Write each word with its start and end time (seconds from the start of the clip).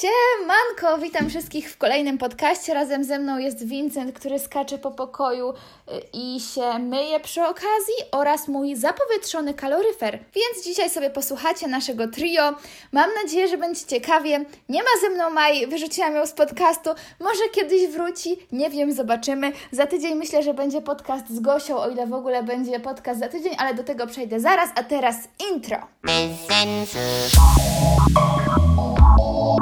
Siemanko, 0.00 0.98
witam 1.02 1.30
wszystkich 1.30 1.70
w 1.70 1.78
kolejnym 1.78 2.18
podcaście. 2.18 2.74
Razem 2.74 3.04
ze 3.04 3.18
mną 3.18 3.38
jest 3.38 3.66
Vincent, 3.66 4.12
który 4.12 4.38
skacze 4.38 4.78
po 4.78 4.90
pokoju 4.90 5.50
y, 5.50 5.54
i 6.12 6.40
się 6.40 6.78
myje 6.78 7.20
przy 7.20 7.42
okazji 7.42 7.94
oraz 8.12 8.48
mój 8.48 8.76
zapowietrzony 8.76 9.54
kaloryfer. 9.54 10.18
Więc 10.34 10.64
dzisiaj 10.64 10.90
sobie 10.90 11.10
posłuchacie 11.10 11.68
naszego 11.68 12.08
trio. 12.08 12.54
Mam 12.92 13.10
nadzieję, 13.22 13.48
że 13.48 13.58
będzie 13.58 13.86
ciekawie. 13.86 14.44
Nie 14.68 14.82
ma 14.82 14.88
ze 15.00 15.10
mną 15.10 15.30
Maj, 15.30 15.66
wyrzuciłam 15.66 16.14
ją 16.14 16.26
z 16.26 16.32
podcastu. 16.32 16.90
Może 17.20 17.48
kiedyś 17.52 17.86
wróci, 17.86 18.36
nie 18.52 18.70
wiem, 18.70 18.92
zobaczymy. 18.92 19.52
Za 19.72 19.86
tydzień 19.86 20.14
myślę, 20.14 20.42
że 20.42 20.54
będzie 20.54 20.82
podcast 20.82 21.30
z 21.30 21.40
Gosią, 21.40 21.76
o 21.78 21.90
ile 21.90 22.06
w 22.06 22.14
ogóle 22.14 22.42
będzie 22.42 22.80
podcast 22.80 23.20
za 23.20 23.28
tydzień, 23.28 23.52
ale 23.58 23.74
do 23.74 23.84
tego 23.84 24.06
przejdę 24.06 24.40
zaraz, 24.40 24.70
a 24.74 24.82
teraz 24.82 25.16
intro. 25.52 25.76
Bez. 26.02 26.96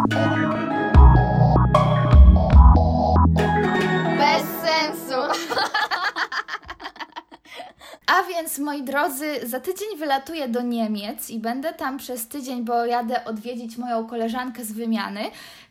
A 8.07 8.23
więc, 8.23 8.59
moi 8.59 8.83
drodzy, 8.83 9.41
za 9.43 9.61
tydzień 9.61 9.89
wylatuję 9.99 10.49
do 10.49 10.63
Niemiec 10.63 11.31
i 11.31 11.39
będę 11.39 11.73
tam 11.75 11.99
przez 11.99 12.29
tydzień, 12.29 12.65
bo 12.65 12.87
jadę 12.87 13.25
odwiedzić 13.25 13.77
moją 13.77 14.07
koleżankę 14.07 14.65
z 14.65 14.73
wymiany, 14.73 15.21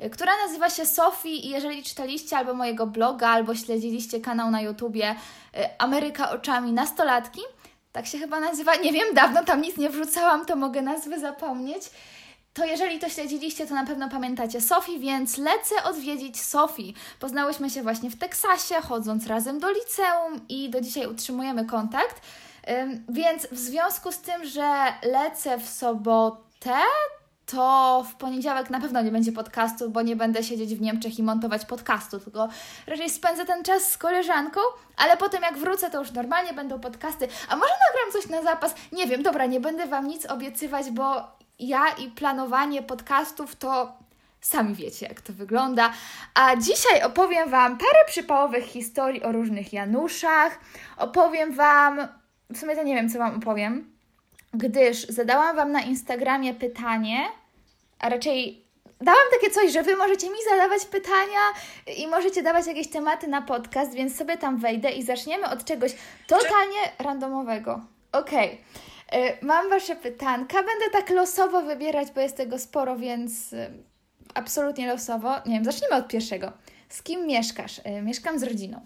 y, 0.05 0.09
która 0.09 0.31
nazywa 0.45 0.69
się 0.69 0.85
Sofii 0.85 1.45
i 1.47 1.49
jeżeli 1.49 1.83
czytaliście 1.83 2.37
albo 2.37 2.53
mojego 2.53 2.87
bloga, 2.87 3.29
albo 3.29 3.55
śledziliście 3.55 4.19
kanał 4.19 4.51
na 4.51 4.61
YouTubie 4.61 5.11
y, 5.11 5.15
Ameryka 5.77 6.31
oczami 6.31 6.71
nastolatki, 6.71 7.41
tak 7.91 8.05
się 8.05 8.19
chyba 8.19 8.39
nazywa, 8.39 8.75
nie 8.75 8.91
wiem, 8.91 9.13
dawno 9.13 9.43
tam 9.43 9.61
nic 9.61 9.77
nie 9.77 9.89
wrzucałam, 9.89 10.45
to 10.45 10.55
mogę 10.55 10.81
nazwę 10.81 11.19
zapomnieć 11.19 11.89
to 12.53 12.65
jeżeli 12.65 12.99
to 12.99 13.09
śledziliście, 13.09 13.67
to 13.67 13.75
na 13.75 13.85
pewno 13.85 14.09
pamiętacie 14.09 14.61
Sofii, 14.61 14.99
więc 14.99 15.37
lecę 15.37 15.83
odwiedzić 15.83 16.41
Sofii. 16.41 16.95
Poznałyśmy 17.19 17.69
się 17.69 17.83
właśnie 17.83 18.09
w 18.09 18.19
Teksasie, 18.19 18.75
chodząc 18.75 19.27
razem 19.27 19.59
do 19.59 19.71
liceum 19.71 20.47
i 20.49 20.69
do 20.69 20.81
dzisiaj 20.81 21.07
utrzymujemy 21.07 21.65
kontakt. 21.65 22.21
Więc 23.09 23.47
w 23.51 23.57
związku 23.57 24.11
z 24.11 24.17
tym, 24.17 24.45
że 24.45 24.83
lecę 25.03 25.59
w 25.59 25.69
sobotę, 25.69 26.75
to 27.45 28.05
w 28.11 28.15
poniedziałek 28.15 28.69
na 28.69 28.79
pewno 28.79 29.01
nie 29.01 29.11
będzie 29.11 29.31
podcastu, 29.31 29.89
bo 29.89 30.01
nie 30.01 30.15
będę 30.15 30.43
siedzieć 30.43 30.75
w 30.75 30.81
Niemczech 30.81 31.19
i 31.19 31.23
montować 31.23 31.65
podcastu, 31.65 32.19
tylko 32.19 32.49
raczej 32.87 33.09
spędzę 33.09 33.45
ten 33.45 33.63
czas 33.63 33.91
z 33.91 33.97
koleżanką, 33.97 34.59
ale 34.97 35.17
potem 35.17 35.43
jak 35.43 35.57
wrócę, 35.57 35.89
to 35.89 35.99
już 35.99 36.11
normalnie 36.11 36.53
będą 36.53 36.79
podcasty. 36.79 37.27
A 37.49 37.55
może 37.55 37.71
nagram 37.89 38.11
coś 38.13 38.29
na 38.29 38.41
zapas? 38.41 38.75
Nie 38.91 39.07
wiem, 39.07 39.23
dobra, 39.23 39.45
nie 39.45 39.59
będę 39.59 39.87
Wam 39.87 40.07
nic 40.07 40.25
obiecywać, 40.25 40.91
bo 40.91 41.27
ja 41.59 41.89
i 41.89 42.11
planowanie 42.11 42.83
podcastów 42.83 43.55
to 43.55 43.93
sami 44.41 44.75
wiecie, 44.75 45.05
jak 45.05 45.21
to 45.21 45.33
wygląda. 45.33 45.93
A 46.33 46.55
dzisiaj 46.55 47.03
opowiem 47.03 47.49
Wam 47.49 47.77
parę 47.77 48.05
przypałowych 48.07 48.65
historii 48.65 49.23
o 49.23 49.31
różnych 49.31 49.73
Januszach. 49.73 50.59
Opowiem 50.97 51.53
Wam, 51.53 52.07
w 52.49 52.57
sumie 52.57 52.75
to 52.75 52.83
nie 52.83 52.95
wiem, 52.95 53.09
co 53.09 53.19
Wam 53.19 53.37
opowiem, 53.37 53.93
gdyż 54.53 55.07
zadałam 55.07 55.55
Wam 55.55 55.71
na 55.71 55.81
Instagramie 55.81 56.53
pytanie, 56.53 57.19
a 57.99 58.09
raczej 58.09 58.65
dałam 59.01 59.23
takie 59.31 59.51
coś, 59.51 59.71
że 59.71 59.83
Wy 59.83 59.95
możecie 59.95 60.29
mi 60.29 60.37
zadawać 60.49 60.85
pytania 60.85 61.41
i 61.97 62.07
możecie 62.07 62.43
dawać 62.43 62.67
jakieś 62.67 62.89
tematy 62.89 63.27
na 63.27 63.41
podcast, 63.41 63.93
więc 63.93 64.17
sobie 64.17 64.37
tam 64.37 64.57
wejdę 64.57 64.91
i 64.91 65.03
zaczniemy 65.03 65.49
od 65.49 65.65
czegoś 65.65 65.95
totalnie 66.27 66.79
randomowego. 66.99 67.81
Okej. 68.11 68.47
Okay. 68.47 68.92
E, 69.13 69.45
mam 69.45 69.69
Wasze 69.69 69.95
pytanka. 69.95 70.57
Będę 70.57 70.89
tak 70.91 71.09
losowo 71.09 71.61
wybierać, 71.61 72.11
bo 72.11 72.21
jest 72.21 72.37
tego 72.37 72.59
sporo, 72.59 72.97
więc 72.97 73.53
e, 73.53 73.69
absolutnie 74.33 74.87
losowo. 74.87 75.35
Nie 75.45 75.53
wiem, 75.53 75.65
zacznijmy 75.65 75.95
od 75.95 76.07
pierwszego. 76.07 76.51
Z 76.89 77.03
kim 77.03 77.27
mieszkasz? 77.27 77.81
E, 77.83 78.01
mieszkam 78.01 78.39
z 78.39 78.43
rodziną. 78.43 78.81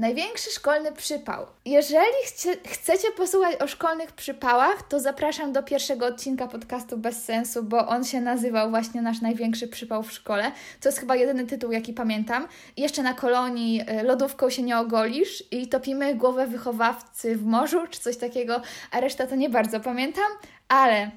Największy 0.00 0.50
szkolny 0.50 0.92
przypał. 0.92 1.46
Jeżeli 1.64 2.26
chcie, 2.26 2.56
chcecie 2.66 3.10
posłuchać 3.10 3.60
o 3.60 3.66
szkolnych 3.66 4.12
przypałach, 4.12 4.82
to 4.82 5.00
zapraszam 5.00 5.52
do 5.52 5.62
pierwszego 5.62 6.06
odcinka 6.06 6.48
podcastu 6.48 6.96
Bez 6.96 7.24
Sensu, 7.24 7.62
bo 7.62 7.88
on 7.88 8.04
się 8.04 8.20
nazywał 8.20 8.70
właśnie 8.70 9.02
Nasz 9.02 9.20
największy 9.20 9.68
przypał 9.68 10.02
w 10.02 10.12
szkole. 10.12 10.52
To 10.80 10.88
jest 10.88 10.98
chyba 10.98 11.16
jedyny 11.16 11.46
tytuł, 11.46 11.72
jaki 11.72 11.92
pamiętam. 11.92 12.48
jeszcze 12.76 13.02
na 13.02 13.14
kolonii 13.14 13.80
y, 13.80 14.02
lodówką 14.02 14.50
się 14.50 14.62
nie 14.62 14.78
ogolisz 14.78 15.44
i 15.50 15.68
topimy 15.68 16.14
głowę 16.14 16.46
wychowawcy 16.46 17.36
w 17.36 17.44
morzu, 17.44 17.86
czy 17.90 18.00
coś 18.00 18.16
takiego, 18.16 18.62
a 18.90 19.00
reszta 19.00 19.26
to 19.26 19.36
nie 19.36 19.50
bardzo 19.50 19.80
pamiętam, 19.80 20.32
ale 20.68 21.10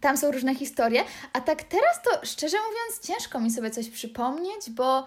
tam 0.00 0.16
są 0.16 0.30
różne 0.30 0.54
historie. 0.54 1.04
A 1.32 1.40
tak 1.40 1.62
teraz 1.62 2.02
to 2.04 2.26
szczerze 2.26 2.56
mówiąc 2.56 3.06
ciężko 3.06 3.40
mi 3.40 3.50
sobie 3.50 3.70
coś 3.70 3.90
przypomnieć, 3.90 4.70
bo 4.70 5.06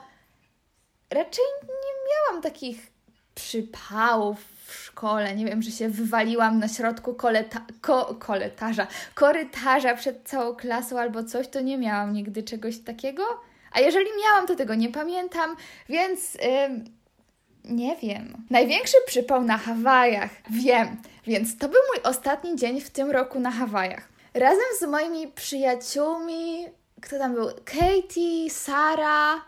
raczej 1.09 1.45
nie 1.61 1.93
miałam 2.09 2.41
takich 2.41 2.92
przypałów 3.35 4.37
w 4.65 4.73
szkole. 4.73 5.35
Nie 5.35 5.45
wiem, 5.45 5.61
że 5.61 5.71
się 5.71 5.89
wywaliłam 5.89 6.59
na 6.59 6.67
środku 6.67 7.13
koleta, 7.13 7.65
ko, 7.81 8.15
koletarza, 8.19 8.87
korytarza 9.13 9.95
przed 9.95 10.29
całą 10.29 10.55
klasą 10.55 10.99
albo 10.99 11.23
coś, 11.23 11.47
to 11.47 11.61
nie 11.61 11.77
miałam 11.77 12.13
nigdy 12.13 12.43
czegoś 12.43 12.77
takiego. 12.77 13.23
A 13.71 13.79
jeżeli 13.79 14.09
miałam, 14.23 14.47
to 14.47 14.55
tego 14.55 14.75
nie 14.75 14.89
pamiętam, 14.89 15.55
więc 15.89 16.37
ym, 16.65 16.85
nie 17.65 17.95
wiem. 17.95 18.45
Największy 18.49 18.97
przypał 19.07 19.43
na 19.43 19.57
Hawajach. 19.57 20.31
Wiem, 20.49 20.97
więc 21.27 21.57
to 21.57 21.69
był 21.69 21.79
mój 21.93 22.03
ostatni 22.03 22.55
dzień 22.55 22.81
w 22.81 22.89
tym 22.89 23.11
roku 23.11 23.39
na 23.39 23.51
Hawajach. 23.51 24.09
Razem 24.33 24.63
z 24.79 24.83
moimi 24.83 25.27
przyjaciółmi, 25.27 26.65
kto 27.01 27.17
tam 27.17 27.33
był? 27.33 27.47
Katie, 27.65 28.49
Sara, 28.49 29.41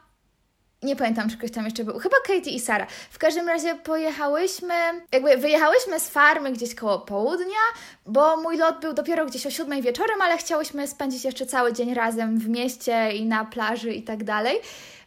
nie 0.83 0.95
pamiętam, 0.95 1.29
czy 1.29 1.37
ktoś 1.37 1.51
tam 1.51 1.65
jeszcze 1.65 1.83
był. 1.83 1.99
Chyba 1.99 2.15
Katie 2.27 2.51
i 2.51 2.59
Sara. 2.59 2.87
W 3.11 3.17
każdym 3.17 3.47
razie 3.47 3.75
pojechałyśmy, 3.75 4.73
jakby 5.11 5.37
wyjechałyśmy 5.37 5.99
z 5.99 6.09
farmy 6.09 6.51
gdzieś 6.51 6.75
koło 6.75 6.99
południa, 6.99 7.63
bo 8.05 8.37
mój 8.37 8.57
lot 8.57 8.79
był 8.79 8.93
dopiero 8.93 9.25
gdzieś 9.25 9.45
o 9.45 9.51
siódmej 9.51 9.81
wieczorem, 9.81 10.21
ale 10.21 10.37
chciałyśmy 10.37 10.87
spędzić 10.87 11.25
jeszcze 11.25 11.45
cały 11.45 11.73
dzień 11.73 11.93
razem 11.93 12.39
w 12.39 12.49
mieście 12.49 13.11
i 13.11 13.25
na 13.25 13.45
plaży 13.45 13.93
i 13.93 14.03
tak 14.03 14.23
dalej. 14.23 14.59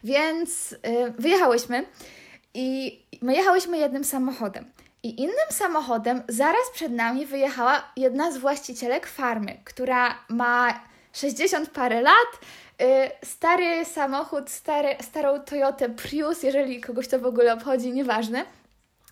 Więc 0.03 0.71
yy, 0.71 0.77
wyjechałyśmy 1.17 1.85
i 2.53 2.99
my 3.21 3.35
jechałyśmy 3.35 3.77
jednym 3.77 4.03
samochodem. 4.03 4.71
I 5.03 5.21
innym 5.21 5.49
samochodem 5.49 6.23
zaraz 6.27 6.71
przed 6.73 6.91
nami 6.91 7.25
wyjechała 7.25 7.91
jedna 7.97 8.31
z 8.31 8.37
właścicielek 8.37 9.07
farmy, 9.07 9.57
która 9.65 10.15
ma 10.29 10.88
60 11.19 11.69
parę 11.69 12.01
lat, 12.01 12.39
Y, 12.81 13.25
stary 13.25 13.85
samochód, 13.85 14.49
stary, 14.49 14.95
starą 15.01 15.39
Toyotę 15.39 15.89
Prius, 15.89 16.43
jeżeli 16.43 16.81
kogoś 16.81 17.07
to 17.07 17.19
w 17.19 17.25
ogóle 17.25 17.53
obchodzi, 17.53 17.91
nieważne. 17.91 18.45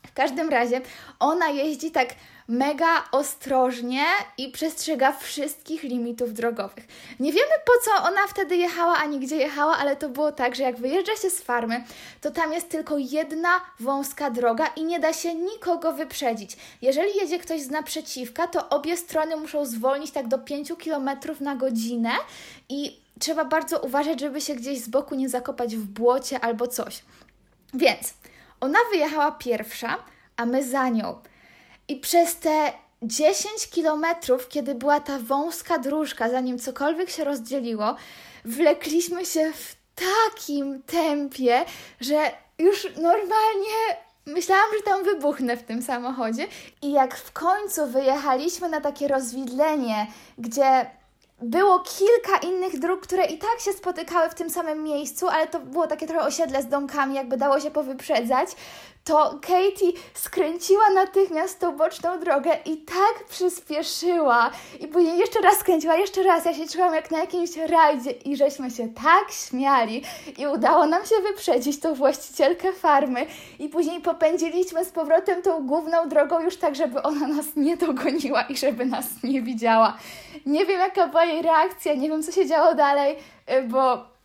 W 0.07 0.13
każdym 0.13 0.49
razie 0.49 0.81
ona 1.19 1.49
jeździ 1.49 1.91
tak 1.91 2.09
mega 2.47 3.03
ostrożnie 3.11 4.03
i 4.37 4.51
przestrzega 4.51 5.11
wszystkich 5.11 5.83
limitów 5.83 6.33
drogowych. 6.33 6.87
Nie 7.19 7.33
wiemy 7.33 7.51
po 7.65 7.71
co 7.85 8.03
ona 8.03 8.27
wtedy 8.27 8.55
jechała, 8.55 8.97
ani 8.97 9.19
gdzie 9.19 9.35
jechała, 9.35 9.77
ale 9.77 9.95
to 9.95 10.09
było 10.09 10.31
tak, 10.31 10.55
że 10.55 10.63
jak 10.63 10.77
wyjeżdża 10.77 11.15
się 11.15 11.29
z 11.29 11.41
farmy, 11.41 11.83
to 12.21 12.31
tam 12.31 12.53
jest 12.53 12.69
tylko 12.69 12.97
jedna 12.97 13.49
wąska 13.79 14.31
droga 14.31 14.67
i 14.67 14.83
nie 14.83 14.99
da 14.99 15.13
się 15.13 15.35
nikogo 15.35 15.93
wyprzedzić. 15.93 16.57
Jeżeli 16.81 17.17
jedzie 17.17 17.39
ktoś 17.39 17.61
z 17.61 17.69
naprzeciwka, 17.69 18.47
to 18.47 18.69
obie 18.69 18.97
strony 18.97 19.35
muszą 19.35 19.65
zwolnić 19.65 20.11
tak 20.11 20.27
do 20.27 20.37
5 20.37 20.73
km 20.83 21.09
na 21.39 21.55
godzinę 21.55 22.11
i 22.69 22.99
trzeba 23.19 23.45
bardzo 23.45 23.79
uważać, 23.79 24.19
żeby 24.19 24.41
się 24.41 24.55
gdzieś 24.55 24.79
z 24.79 24.89
boku 24.89 25.15
nie 25.15 25.29
zakopać 25.29 25.75
w 25.75 25.85
błocie 25.85 26.39
albo 26.39 26.67
coś. 26.67 27.01
Więc 27.73 28.13
ona 28.59 28.79
wyjechała 28.91 29.31
pierwsza, 29.31 29.97
a 30.37 30.45
my 30.45 30.63
za 30.63 30.89
nią. 30.89 31.21
I 31.87 31.95
przez 31.95 32.35
te 32.35 32.73
10 33.01 33.69
kilometrów, 33.69 34.49
kiedy 34.49 34.75
była 34.75 34.99
ta 34.99 35.19
wąska 35.19 35.77
dróżka, 35.77 36.29
zanim 36.29 36.59
cokolwiek 36.59 37.09
się 37.09 37.23
rozdzieliło, 37.23 37.95
wlekliśmy 38.45 39.25
się 39.25 39.53
w 39.53 39.75
takim 39.95 40.81
tempie, 40.83 41.65
że 42.01 42.31
już 42.59 42.83
normalnie 42.83 43.97
myślałam, 44.25 44.69
że 44.77 44.83
tam 44.83 45.03
wybuchnę 45.03 45.57
w 45.57 45.63
tym 45.63 45.81
samochodzie. 45.81 46.47
I 46.81 46.91
jak 46.91 47.17
w 47.17 47.31
końcu 47.31 47.87
wyjechaliśmy 47.87 48.69
na 48.69 48.81
takie 48.81 49.07
rozwidlenie, 49.07 50.07
gdzie 50.37 50.85
było 51.41 51.79
kilka 51.79 52.47
innych 52.47 52.79
dróg, 52.79 53.01
które 53.01 53.25
i 53.25 53.37
tak 53.37 53.59
się 53.59 53.73
spotykały 53.73 54.29
w 54.29 54.35
tym 54.35 54.49
samym 54.49 54.83
miejscu, 54.83 55.27
ale 55.27 55.47
to 55.47 55.59
było 55.59 55.87
takie 55.87 56.07
trochę 56.07 56.27
osiedle 56.27 56.63
z 56.63 56.67
domkami, 56.67 57.15
jakby 57.15 57.37
dało 57.37 57.59
się 57.59 57.71
powyprzedzać, 57.71 58.49
to 59.07 59.39
Katie 59.41 59.93
skręciła 60.13 60.89
natychmiast 60.89 61.59
tą 61.59 61.77
boczną 61.77 62.19
drogę 62.19 62.51
i 62.65 62.77
tak 62.77 63.25
przyspieszyła. 63.29 64.51
I 64.79 64.87
później 64.87 65.17
jeszcze 65.17 65.41
raz 65.41 65.57
skręciła, 65.57 65.95
jeszcze 65.95 66.23
raz. 66.23 66.45
Ja 66.45 66.53
się 66.53 66.67
czułam 66.67 66.95
jak 66.95 67.11
na 67.11 67.19
jakimś 67.19 67.57
rajdzie 67.57 68.11
i 68.11 68.37
żeśmy 68.37 68.71
się 68.71 68.87
tak 68.87 69.31
śmiali. 69.31 70.03
I 70.37 70.47
udało 70.47 70.85
nam 70.85 71.05
się 71.05 71.15
wyprzedzić 71.27 71.79
tą 71.79 71.93
właścicielkę 71.93 72.73
farmy. 72.73 73.25
I 73.59 73.69
później 73.69 74.01
popędziliśmy 74.01 74.85
z 74.85 74.89
powrotem 74.89 75.41
tą 75.41 75.67
główną 75.67 76.09
drogą 76.09 76.39
już 76.39 76.57
tak, 76.57 76.75
żeby 76.75 77.01
ona 77.03 77.27
nas 77.27 77.45
nie 77.55 77.77
dogoniła 77.77 78.41
i 78.41 78.57
żeby 78.57 78.85
nas 78.85 79.05
nie 79.23 79.41
widziała. 79.41 79.97
Nie 80.45 80.65
wiem 80.65 80.79
jaka 80.79 81.07
była 81.07 81.25
jej 81.25 81.41
reakcja, 81.41 81.93
nie 81.93 82.09
wiem 82.09 82.23
co 82.23 82.31
się 82.31 82.47
działo 82.47 82.75
dalej, 82.75 83.15
y, 83.51 83.63
bo 83.63 84.16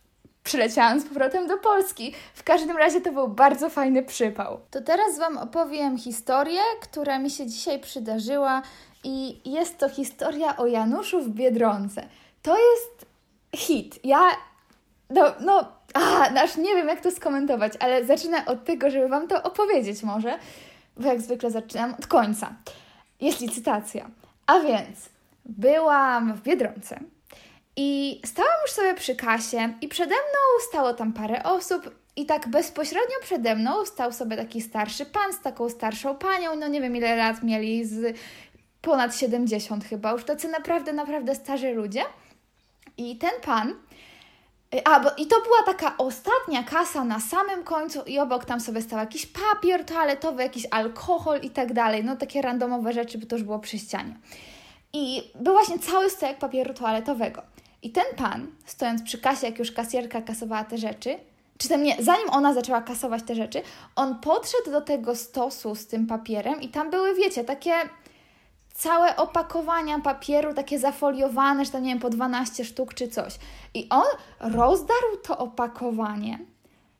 przyleciałam 0.43 0.99
z 0.99 1.05
powrotem 1.05 1.47
do 1.47 1.57
Polski. 1.57 2.13
W 2.33 2.43
każdym 2.43 2.77
razie 2.77 3.01
to 3.01 3.11
był 3.11 3.27
bardzo 3.27 3.69
fajny 3.69 4.03
przypał. 4.03 4.59
To 4.71 4.81
teraz 4.81 5.19
Wam 5.19 5.37
opowiem 5.37 5.97
historię, 5.97 6.61
która 6.81 7.19
mi 7.19 7.29
się 7.29 7.47
dzisiaj 7.47 7.79
przydarzyła 7.79 8.61
i 9.03 9.41
jest 9.51 9.77
to 9.77 9.89
historia 9.89 10.57
o 10.57 10.65
Januszu 10.65 11.21
w 11.21 11.29
Biedronce. 11.29 12.07
To 12.41 12.57
jest 12.57 13.05
hit. 13.55 13.99
Ja, 14.03 14.21
no, 15.09 15.23
no 15.39 15.71
a, 15.93 16.29
aż 16.43 16.57
nie 16.57 16.75
wiem 16.75 16.87
jak 16.87 17.01
to 17.01 17.11
skomentować, 17.11 17.73
ale 17.79 18.05
zacznę 18.05 18.45
od 18.45 18.65
tego, 18.65 18.89
żeby 18.89 19.07
Wam 19.07 19.27
to 19.27 19.43
opowiedzieć 19.43 20.03
może, 20.03 20.39
bo 20.97 21.07
jak 21.07 21.21
zwykle 21.21 21.51
zaczynam 21.51 21.93
od 21.99 22.07
końca. 22.07 22.53
Jest 23.21 23.41
licytacja. 23.41 24.09
A 24.47 24.59
więc 24.59 25.09
byłam 25.45 26.33
w 26.33 26.41
Biedronce 26.41 26.99
i 27.75 28.21
stałam 28.25 28.51
już 28.61 28.71
sobie 28.71 28.93
przy 28.93 29.15
kasie 29.15 29.73
i 29.81 29.87
przede 29.87 30.15
mną 30.15 30.67
stało 30.69 30.93
tam 30.93 31.13
parę 31.13 31.43
osób 31.43 31.95
i 32.15 32.25
tak 32.25 32.47
bezpośrednio 32.47 33.15
przede 33.21 33.55
mną 33.55 33.85
stał 33.85 34.11
sobie 34.11 34.37
taki 34.37 34.61
starszy 34.61 35.05
pan 35.05 35.33
z 35.33 35.41
taką 35.41 35.69
starszą 35.69 36.15
panią, 36.15 36.55
no 36.55 36.67
nie 36.67 36.81
wiem 36.81 36.95
ile 36.95 37.15
lat 37.15 37.43
mieli, 37.43 37.85
z 37.85 38.17
ponad 38.81 39.15
70 39.15 39.85
chyba, 39.85 40.11
już 40.11 40.23
tacy 40.23 40.47
naprawdę, 40.47 40.93
naprawdę 40.93 41.35
starzy 41.35 41.73
ludzie. 41.73 42.03
I 42.97 43.17
ten 43.17 43.31
pan, 43.45 43.75
a, 44.85 44.99
bo, 44.99 45.09
I 45.17 45.27
to 45.27 45.41
była 45.41 45.63
taka 45.65 45.97
ostatnia 45.97 46.63
kasa 46.63 47.03
na 47.03 47.19
samym 47.19 47.63
końcu, 47.63 48.01
i 48.01 48.19
obok 48.19 48.45
tam 48.45 48.59
sobie 48.59 48.81
stał 48.81 48.99
jakiś 48.99 49.25
papier 49.25 49.85
toaletowy, 49.85 50.43
jakiś 50.43 50.67
alkohol 50.71 51.39
i 51.41 51.49
tak 51.49 51.73
dalej. 51.73 52.03
No 52.03 52.15
takie 52.15 52.41
randomowe 52.41 52.93
rzeczy, 52.93 53.17
by 53.17 53.25
to 53.25 53.35
już 53.35 53.43
było 53.43 53.59
przy 53.59 53.79
ścianie. 53.79 54.15
I 54.93 55.31
był 55.35 55.53
właśnie 55.53 55.79
cały 55.79 56.09
stojak 56.09 56.39
papieru 56.39 56.73
toaletowego. 56.73 57.52
I 57.83 57.91
ten 57.91 58.05
pan, 58.17 58.47
stojąc 58.65 59.03
przy 59.03 59.17
kasie, 59.17 59.47
jak 59.47 59.59
już 59.59 59.71
kasjerka 59.71 60.21
kasowała 60.21 60.63
te 60.63 60.77
rzeczy, 60.77 61.17
czy 61.57 61.69
tam 61.69 61.83
nie, 61.83 61.95
zanim 61.99 62.29
ona 62.29 62.53
zaczęła 62.53 62.81
kasować 62.81 63.23
te 63.23 63.35
rzeczy, 63.35 63.61
on 63.95 64.19
podszedł 64.19 64.71
do 64.71 64.81
tego 64.81 65.15
stosu 65.15 65.75
z 65.75 65.87
tym 65.87 66.07
papierem 66.07 66.61
i 66.61 66.69
tam 66.69 66.89
były, 66.89 67.15
wiecie, 67.15 67.43
takie 67.43 67.73
całe 68.73 69.15
opakowania 69.15 69.99
papieru, 69.99 70.53
takie 70.53 70.79
zafoliowane, 70.79 71.65
że 71.65 71.71
tam 71.71 71.83
nie 71.83 71.89
wiem, 71.89 71.99
po 71.99 72.09
12 72.09 72.65
sztuk 72.65 72.93
czy 72.93 73.07
coś. 73.07 73.33
I 73.73 73.89
on 73.89 74.05
rozdarł 74.39 75.17
to 75.23 75.37
opakowanie, 75.37 76.39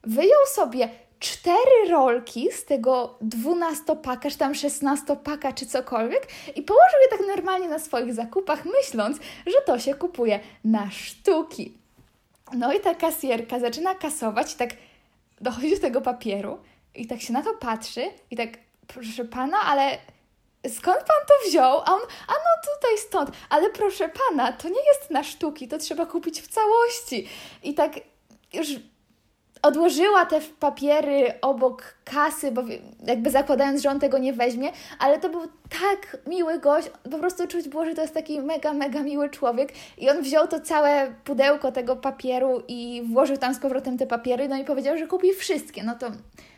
wyjął 0.04 0.40
sobie 0.56 0.90
cztery 1.24 1.90
rolki 1.90 2.52
z 2.52 2.66
tego 2.66 3.18
dwunastopaka, 3.22 4.30
czy 4.30 4.38
tam 4.38 4.56
szesnastopaka, 4.56 5.54
czy 5.54 5.66
cokolwiek 5.66 6.28
i 6.56 6.62
położył 6.62 7.00
je 7.04 7.18
tak 7.18 7.28
normalnie 7.28 7.68
na 7.70 7.80
swoich 7.80 8.14
zakupach, 8.14 8.66
myśląc, 8.66 9.18
że 9.46 9.62
to 9.66 9.80
się 9.80 9.96
kupuje 9.96 10.40
na 10.64 10.92
sztuki. 10.92 11.74
No 12.54 12.74
i 12.74 12.80
ta 12.80 12.96
kasjerka 12.96 13.60
zaczyna 13.60 13.96
kasować 13.96 14.54
i 14.54 14.58
tak 14.58 14.70
dochodzi 15.42 15.72
do 15.72 15.81
tego 15.81 16.02
papieru 16.02 16.60
i 16.96 17.08
tak 17.08 17.22
się 17.22 17.34
na 17.34 17.42
to 17.42 17.54
patrzy 17.54 18.06
i 18.31 18.36
tak, 18.36 18.50
proszę 18.88 19.25
pana, 19.25 19.58
ale 19.62 19.98
skąd 20.68 20.98
pan 20.98 21.22
to 21.28 21.50
wziął? 21.50 21.80
A 21.80 21.94
on, 21.94 22.02
a 22.28 22.31
no 22.31 22.74
tutaj 22.75 22.98
stąd, 22.98 23.30
ale 23.50 23.70
proszę 23.70 24.10
pana, 24.10 24.52
to 24.52 24.70
nie 24.70 24.86
jest 24.94 25.12
na 25.12 25.24
sztuki, 25.24 25.68
to 25.68 25.78
trzeba 25.78 26.06
kupić 26.06 26.42
w 26.42 26.48
całości. 26.48 27.28
I 27.64 27.74
tak 27.74 27.94
już 28.54 28.68
odłożyła 29.63 30.25
te 30.25 30.42
papiery 30.60 31.33
obok 31.42 31.95
kasy, 32.06 32.51
bo 32.51 32.62
jakby 33.06 33.30
zakładając, 33.30 33.81
że 33.81 33.89
on 33.89 34.00
tego 34.00 34.18
nie 34.18 34.33
weźmie, 34.33 34.71
ale 35.00 35.19
to 35.19 35.30
był 35.30 35.42
tak 35.81 36.18
miły 36.27 36.60
gość, 36.60 36.92
po 37.12 37.18
prostu 37.19 37.48
czuć 37.48 37.69
było, 37.69 37.86
że 37.86 37.95
to 37.95 38.01
jest 38.01 38.13
taki 38.13 38.42
mega, 38.42 38.74
mega 38.74 39.04
miły 39.04 39.30
człowiek 39.30 39.74
i 39.98 40.10
on 40.10 40.21
wziął 40.21 40.48
to 40.48 40.60
całe 40.60 41.15
pudełko 41.24 41.71
tego 41.71 41.95
papieru 41.95 42.63
i 42.68 43.04
włożył 43.13 43.38
tam 43.38 43.54
z 43.54 43.60
powrotem 43.60 43.98
te 43.98 44.07
papiery, 44.07 44.48
no 44.48 44.57
i 44.57 44.65
powiedział, 44.65 44.98
że 44.98 45.07
kupi 45.07 45.33
wszystkie, 45.33 45.83
no 45.83 45.95
to 45.95 46.12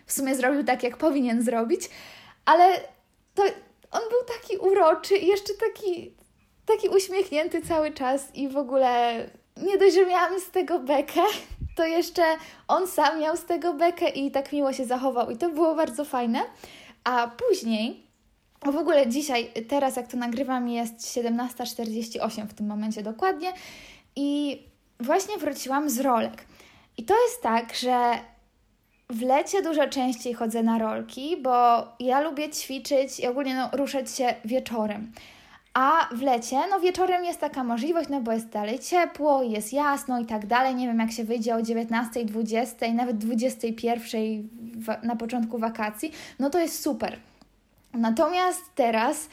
w 0.05 0.13
sumie 0.13 0.35
zrobił 0.35 0.63
tak, 0.63 0.83
jak 0.83 0.97
powinien 0.97 1.41
zrobić, 1.41 1.89
ale 2.45 2.73
to 3.35 3.43
on 3.91 4.01
był 4.09 4.37
taki 4.37 4.57
uroczy 4.57 5.15
i 5.15 5.27
jeszcze 5.27 5.53
taki, 5.53 6.15
taki 6.65 6.89
uśmiechnięty 6.89 7.61
cały 7.61 7.91
czas 7.91 8.35
i 8.35 8.47
w 8.47 8.57
ogóle 8.57 9.15
nie 9.61 9.77
dość, 9.77 9.95
że 9.95 10.05
miałam 10.05 10.39
z 10.39 10.51
tego 10.51 10.79
bekę, 10.79 11.21
to 11.75 11.85
jeszcze 11.85 12.23
on 12.67 12.87
sam 12.87 13.19
miał 13.19 13.37
z 13.37 13.45
tego 13.45 13.73
bekę 13.73 14.09
i 14.09 14.31
tak 14.31 14.53
miło 14.53 14.73
się 14.73 14.85
zachował 14.85 15.31
i 15.31 15.37
to 15.37 15.49
było 15.49 15.75
bardzo 15.75 16.05
fajne. 16.05 16.43
A 17.03 17.27
później, 17.27 18.03
w 18.65 18.75
ogóle 18.75 19.07
dzisiaj, 19.07 19.51
teraz 19.67 19.95
jak 19.95 20.07
to 20.07 20.17
nagrywam 20.17 20.67
jest 20.67 20.95
17.48 20.95 22.47
w 22.47 22.53
tym 22.53 22.67
momencie 22.67 23.03
dokładnie 23.03 23.53
i 24.15 24.59
właśnie 24.99 25.37
wróciłam 25.37 25.89
z 25.89 25.99
rolek. 25.99 26.45
I 26.97 27.03
to 27.03 27.13
jest 27.25 27.41
tak, 27.41 27.75
że 27.75 28.11
w 29.09 29.21
lecie 29.21 29.61
dużo 29.61 29.87
częściej 29.87 30.33
chodzę 30.33 30.63
na 30.63 30.77
rolki, 30.77 31.37
bo 31.37 31.87
ja 31.99 32.21
lubię 32.21 32.49
ćwiczyć 32.49 33.19
i 33.19 33.27
ogólnie 33.27 33.55
no, 33.55 33.69
ruszać 33.73 34.11
się 34.11 34.35
wieczorem. 34.45 35.11
A 35.75 36.09
w 36.11 36.21
lecie, 36.21 36.57
no 36.69 36.79
wieczorem 36.79 37.25
jest 37.25 37.39
taka 37.39 37.63
możliwość, 37.63 38.09
no 38.09 38.21
bo 38.21 38.31
jest 38.31 38.49
dalej 38.49 38.79
ciepło, 38.79 39.43
jest 39.43 39.73
jasno 39.73 40.19
i 40.19 40.25
tak 40.25 40.45
dalej. 40.45 40.75
Nie 40.75 40.87
wiem, 40.87 40.99
jak 40.99 41.11
się 41.11 41.23
wyjdzie 41.23 41.55
o 41.55 41.61
19, 41.61 42.25
20, 42.25 42.93
nawet 42.93 43.17
21 43.17 44.49
na 45.03 45.15
początku 45.15 45.57
wakacji, 45.57 46.11
no 46.39 46.49
to 46.49 46.59
jest 46.59 46.83
super. 46.83 47.19
Natomiast 47.93 48.61
teraz, 48.75 49.29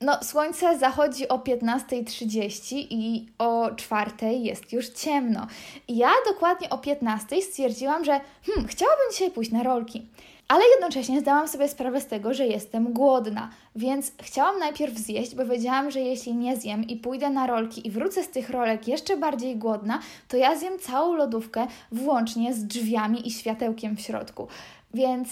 no 0.00 0.18
słońce 0.22 0.78
zachodzi 0.78 1.28
o 1.28 1.38
15.30 1.38 2.76
i 2.90 3.28
o 3.38 3.70
4 3.76 4.10
jest 4.32 4.72
już 4.72 4.88
ciemno. 4.88 5.46
I 5.88 5.96
ja 5.96 6.10
dokładnie 6.32 6.70
o 6.70 6.78
15 6.78 7.42
stwierdziłam, 7.42 8.04
że 8.04 8.20
hmm, 8.46 8.68
chciałabym 8.68 9.06
dzisiaj 9.12 9.30
pójść 9.30 9.50
na 9.50 9.62
rolki. 9.62 10.06
Ale 10.48 10.64
jednocześnie 10.74 11.20
zdałam 11.20 11.48
sobie 11.48 11.68
sprawę 11.68 12.00
z 12.00 12.06
tego, 12.06 12.34
że 12.34 12.46
jestem 12.46 12.92
głodna, 12.92 13.50
więc 13.76 14.12
chciałam 14.22 14.58
najpierw 14.58 14.98
zjeść, 14.98 15.34
bo 15.34 15.46
wiedziałam, 15.46 15.90
że 15.90 16.00
jeśli 16.00 16.34
nie 16.34 16.56
zjem 16.56 16.84
i 16.84 16.96
pójdę 16.96 17.30
na 17.30 17.46
rolki 17.46 17.86
i 17.86 17.90
wrócę 17.90 18.22
z 18.22 18.28
tych 18.28 18.50
rolek 18.50 18.88
jeszcze 18.88 19.16
bardziej 19.16 19.56
głodna, 19.56 20.00
to 20.28 20.36
ja 20.36 20.58
zjem 20.58 20.78
całą 20.78 21.14
lodówkę 21.14 21.66
włącznie 21.92 22.54
z 22.54 22.64
drzwiami 22.64 23.28
i 23.28 23.30
światełkiem 23.30 23.96
w 23.96 24.00
środku. 24.00 24.48
Więc 24.94 25.28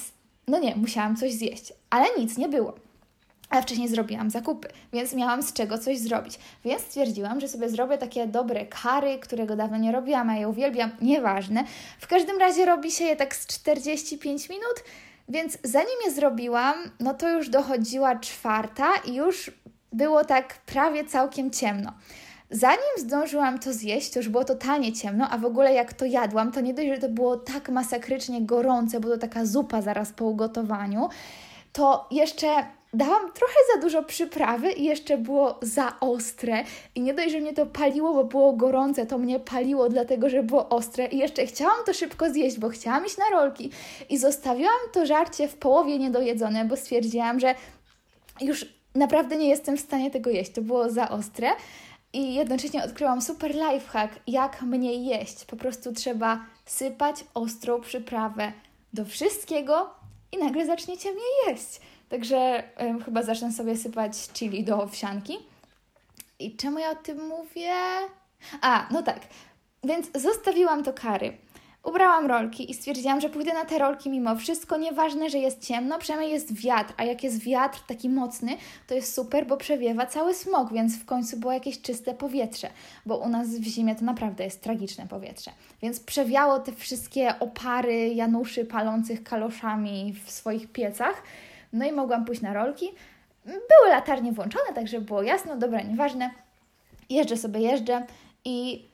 no 0.49 0.59
nie, 0.59 0.77
musiałam 0.77 1.17
coś 1.17 1.33
zjeść, 1.33 1.73
ale 1.91 2.07
nic 2.19 2.39
nie 2.39 2.49
było. 2.49 2.75
A 3.51 3.63
wcześniej 3.63 3.89
zrobiłam 3.89 4.31
zakupy, 4.31 4.69
więc 4.93 5.15
miałam 5.15 5.43
z 5.43 5.53
czego 5.53 5.79
coś 5.79 5.99
zrobić. 5.99 6.39
Więc 6.65 6.83
stwierdziłam, 6.83 7.41
że 7.41 7.49
sobie 7.49 7.69
zrobię 7.69 7.99
takie 7.99 8.27
dobre 8.27 8.67
kary, 8.67 9.19
którego 9.19 9.57
dawno 9.57 9.77
nie 9.77 9.93
robiłam, 9.93 10.31
a 10.31 10.37
je 10.37 10.49
uwielbiam, 10.49 10.91
nieważne. 11.03 11.65
W 11.99 12.07
każdym 12.07 12.39
razie 12.39 12.65
robi 12.65 12.91
się 12.91 13.05
je 13.05 13.17
tak 13.17 13.37
z 13.37 13.47
45 13.47 14.49
minut, 14.49 14.85
więc 15.29 15.59
zanim 15.65 15.97
je 16.05 16.11
zrobiłam, 16.11 16.75
no 17.01 17.15
to 17.15 17.29
już 17.29 17.49
dochodziła 17.49 18.19
czwarta 18.19 18.89
i 19.05 19.15
już 19.15 19.51
było 19.93 20.25
tak 20.25 20.59
prawie 20.59 21.05
całkiem 21.05 21.51
ciemno. 21.51 21.93
Zanim 22.51 22.99
zdążyłam 22.99 23.59
to 23.59 23.73
zjeść, 23.73 24.11
to 24.11 24.19
już 24.19 24.29
było 24.29 24.45
totalnie 24.45 24.93
ciemno, 24.93 25.29
a 25.31 25.39
w 25.39 25.45
ogóle 25.45 25.73
jak 25.73 25.93
to 25.93 26.05
jadłam, 26.05 26.53
to 26.53 26.61
nie 26.61 26.75
dość, 26.75 26.89
że 26.89 26.99
to 26.99 27.09
było 27.09 27.37
tak 27.37 27.69
masakrycznie 27.69 28.43
gorące, 28.43 29.01
bo 29.01 29.09
to 29.09 29.19
taka 29.19 29.47
zupa 29.47 29.83
zaraz 29.83 30.13
po 30.13 30.25
ugotowaniu, 30.25 31.09
to 31.73 32.09
jeszcze 32.11 32.47
dałam 32.95 33.33
trochę 33.33 33.55
za 33.75 33.81
dużo 33.81 34.03
przyprawy 34.03 34.73
i 34.73 34.85
jeszcze 34.85 35.19
było 35.19 35.59
za 35.63 36.01
ostre. 36.01 36.65
I 36.95 37.01
nie 37.01 37.15
dość, 37.15 37.31
że 37.33 37.41
mnie 37.41 37.53
to 37.53 37.67
paliło, 37.67 38.15
bo 38.15 38.25
było 38.25 38.53
gorące, 38.53 39.07
to 39.07 39.19
mnie 39.19 39.41
paliło 39.41 39.89
dlatego, 39.89 40.31
że 40.31 40.43
było 40.43 40.69
ostre. 40.69 41.07
I 41.07 41.19
jeszcze 41.19 41.47
chciałam 41.47 41.77
to 41.87 41.95
szybko 41.95 42.31
zjeść, 42.31 42.59
bo 42.59 42.69
chciałam 42.69 43.07
iść 43.07 43.19
na 43.19 43.31
rolki. 43.31 43.71
I 44.11 44.19
zostawiłam 44.19 44.81
to 44.93 45.07
żarcie 45.07 45.49
w 45.49 45.57
połowie 45.57 45.99
niedojedzone, 45.99 46.65
bo 46.65 46.77
stwierdziłam, 46.77 47.41
że 47.41 47.55
już 48.41 48.67
naprawdę 48.95 49.37
nie 49.37 49.49
jestem 49.49 49.77
w 49.77 49.81
stanie 49.81 50.11
tego 50.11 50.31
jeść. 50.31 50.53
To 50.53 50.63
było 50.63 50.91
za 50.91 51.09
ostre. 51.09 51.49
I 52.13 52.35
jednocześnie 52.35 52.85
odkryłam 52.85 53.23
super 53.23 53.55
lifehack, 53.55 54.15
jak 54.27 54.63
mniej 54.63 55.07
jeść. 55.07 55.45
Po 55.45 55.57
prostu 55.57 55.93
trzeba 55.93 56.47
sypać 56.67 57.25
ostrą 57.35 57.81
przyprawę 57.81 58.53
do 58.93 59.05
wszystkiego 59.05 59.91
i 60.33 60.39
nagle 60.39 60.67
zaczniecie 60.67 61.13
mniej 61.13 61.49
jeść. 61.49 61.81
Także 62.15 62.63
um, 62.81 63.03
chyba 63.03 63.23
zacznę 63.23 63.53
sobie 63.53 63.77
sypać 63.77 64.29
chili 64.33 64.65
do 64.65 64.83
owsianki. 64.83 65.39
I 66.39 66.57
czemu 66.57 66.79
ja 66.79 66.91
o 66.91 66.95
tym 66.95 67.29
mówię? 67.29 67.73
A, 68.61 68.87
no 68.91 69.03
tak. 69.03 69.21
Więc 69.85 70.07
zostawiłam 70.15 70.85
to 70.85 70.93
kary. 70.93 71.37
Ubrałam 71.85 72.27
rolki 72.27 72.71
i 72.71 72.75
stwierdziłam, 72.75 73.21
że 73.21 73.31
pójdę 73.31 73.55
na 73.55 73.65
te 73.65 73.79
rolki 73.79 74.11
mimo 74.11 74.37
wszystko. 74.37 74.77
Nieważne, 74.77 75.31
że 75.31 75.39
jest 75.39 75.67
ciemno, 75.67 75.99
przynajmniej 75.99 76.33
jest 76.33 76.55
wiatr, 76.55 76.95
a 76.97 77.05
jak 77.05 77.25
jest 77.25 77.39
wiatr 77.43 77.81
taki 77.87 78.09
mocny, 78.09 78.57
to 78.87 78.95
jest 78.95 79.15
super, 79.15 79.47
bo 79.47 79.57
przewiewa 79.57 80.07
cały 80.07 80.35
smog, 80.35 80.73
więc 80.73 80.99
w 80.99 81.05
końcu 81.05 81.37
było 81.37 81.53
jakieś 81.53 81.81
czyste 81.81 82.15
powietrze, 82.15 82.71
bo 83.07 83.17
u 83.17 83.29
nas 83.29 83.49
w 83.49 83.65
zimie 83.65 83.95
to 83.95 84.05
naprawdę 84.05 84.45
jest 84.45 84.63
tragiczne 84.63 85.07
powietrze. 85.07 85.51
Więc 85.83 86.01
przewiało 86.01 86.59
te 86.59 86.73
wszystkie 86.73 87.39
opary 87.39 88.09
Januszy 88.09 88.65
palących 88.65 89.23
kaloszami 89.23 90.15
w 90.25 90.31
swoich 90.31 90.73
piecach 90.73 91.23
no 91.75 91.87
i 91.87 91.93
mogłam 91.93 92.25
pójść 92.25 92.43
na 92.43 92.53
rolki. 92.53 92.91
Były 93.45 93.91
latarnie 93.91 94.33
włączone, 94.33 94.73
także 94.75 95.01
było 95.01 95.23
jasno, 95.23 95.57
dobra, 95.57 95.83
nieważne. 95.83 96.31
Jeżdżę 97.11 97.37
sobie, 97.37 97.61
jeżdżę 97.61 98.07
i 98.45 98.89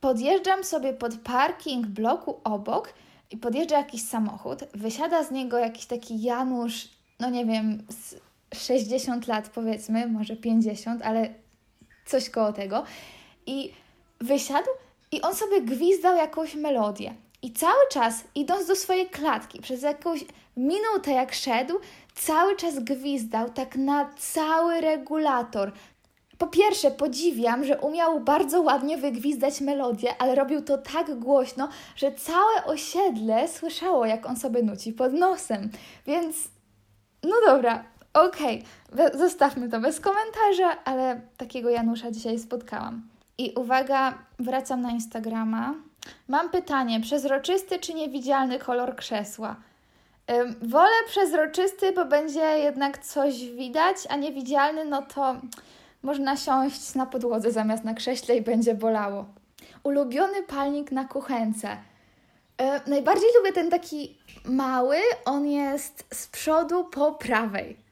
podjeżdżam 0.00 0.64
sobie 0.64 0.92
pod 0.92 1.14
parking 1.14 1.86
bloku 1.86 2.40
obok 2.44 2.92
i 3.30 3.36
podjeżdża 3.36 3.78
jakiś 3.78 4.02
samochód, 4.02 4.64
wysiada 4.74 5.24
z 5.24 5.30
niego 5.30 5.58
jakiś 5.58 5.86
taki 5.86 6.22
Janusz, 6.22 6.88
no 7.20 7.30
nie 7.30 7.46
wiem, 7.46 7.86
z 7.90 8.14
60 8.54 9.26
lat 9.26 9.48
powiedzmy, 9.48 10.06
może 10.06 10.36
50, 10.36 11.02
ale 11.02 11.28
coś 12.06 12.30
koło 12.30 12.52
tego. 12.52 12.84
I 13.46 13.72
wysiadł 14.20 14.68
i 15.12 15.22
on 15.22 15.34
sobie 15.34 15.62
gwizdał 15.62 16.16
jakąś 16.16 16.54
melodię. 16.54 17.14
I 17.46 17.52
cały 17.52 17.88
czas, 17.90 18.24
idąc 18.34 18.66
do 18.66 18.76
swojej 18.76 19.10
klatki, 19.10 19.60
przez 19.60 19.82
jakąś 19.82 20.24
minutę 20.56 21.10
jak 21.10 21.34
szedł, 21.34 21.74
cały 22.14 22.56
czas 22.56 22.78
gwizdał 22.78 23.50
tak 23.50 23.76
na 23.76 24.10
cały 24.18 24.80
regulator. 24.80 25.72
Po 26.38 26.46
pierwsze, 26.46 26.90
podziwiam, 26.90 27.64
że 27.64 27.78
umiał 27.78 28.20
bardzo 28.20 28.62
ładnie 28.62 28.98
wygwizdać 28.98 29.60
melodię, 29.60 30.14
ale 30.18 30.34
robił 30.34 30.62
to 30.62 30.78
tak 30.78 31.18
głośno, 31.18 31.68
że 31.96 32.12
całe 32.12 32.64
osiedle 32.64 33.48
słyszało, 33.48 34.06
jak 34.06 34.26
on 34.26 34.36
sobie 34.36 34.62
nuci 34.62 34.92
pod 34.92 35.12
nosem. 35.12 35.70
Więc, 36.06 36.36
no 37.22 37.36
dobra, 37.46 37.84
okej, 38.14 38.64
okay. 38.92 39.18
zostawmy 39.18 39.68
to 39.68 39.80
bez 39.80 40.00
komentarza, 40.00 40.84
ale 40.84 41.20
takiego 41.36 41.70
Janusza 41.70 42.10
dzisiaj 42.10 42.38
spotkałam. 42.38 43.08
I 43.38 43.52
uwaga, 43.56 44.18
wracam 44.38 44.80
na 44.80 44.90
Instagrama. 44.90 45.85
Mam 46.28 46.50
pytanie: 46.50 47.00
przezroczysty 47.00 47.78
czy 47.78 47.94
niewidzialny 47.94 48.58
kolor 48.58 48.96
krzesła? 48.96 49.56
wolę 50.62 50.94
przezroczysty, 51.06 51.92
bo 51.92 52.04
będzie 52.04 52.40
jednak 52.40 52.98
coś 52.98 53.44
widać, 53.44 53.96
a 54.08 54.16
niewidzialny, 54.16 54.84
no 54.84 55.02
to 55.02 55.36
można 56.02 56.36
siąść 56.36 56.94
na 56.94 57.06
podłodze 57.06 57.52
zamiast 57.52 57.84
na 57.84 57.94
krześle 57.94 58.36
i 58.36 58.42
będzie 58.42 58.74
bolało. 58.74 59.24
Ulubiony 59.82 60.42
palnik 60.42 60.92
na 60.92 61.04
kuchence. 61.04 61.76
najbardziej 62.86 63.28
lubię 63.38 63.52
ten 63.52 63.70
taki 63.70 64.18
mały, 64.44 64.96
on 65.24 65.46
jest 65.46 66.04
z 66.14 66.26
przodu 66.26 66.84
po 66.84 67.12
prawej. 67.12 67.85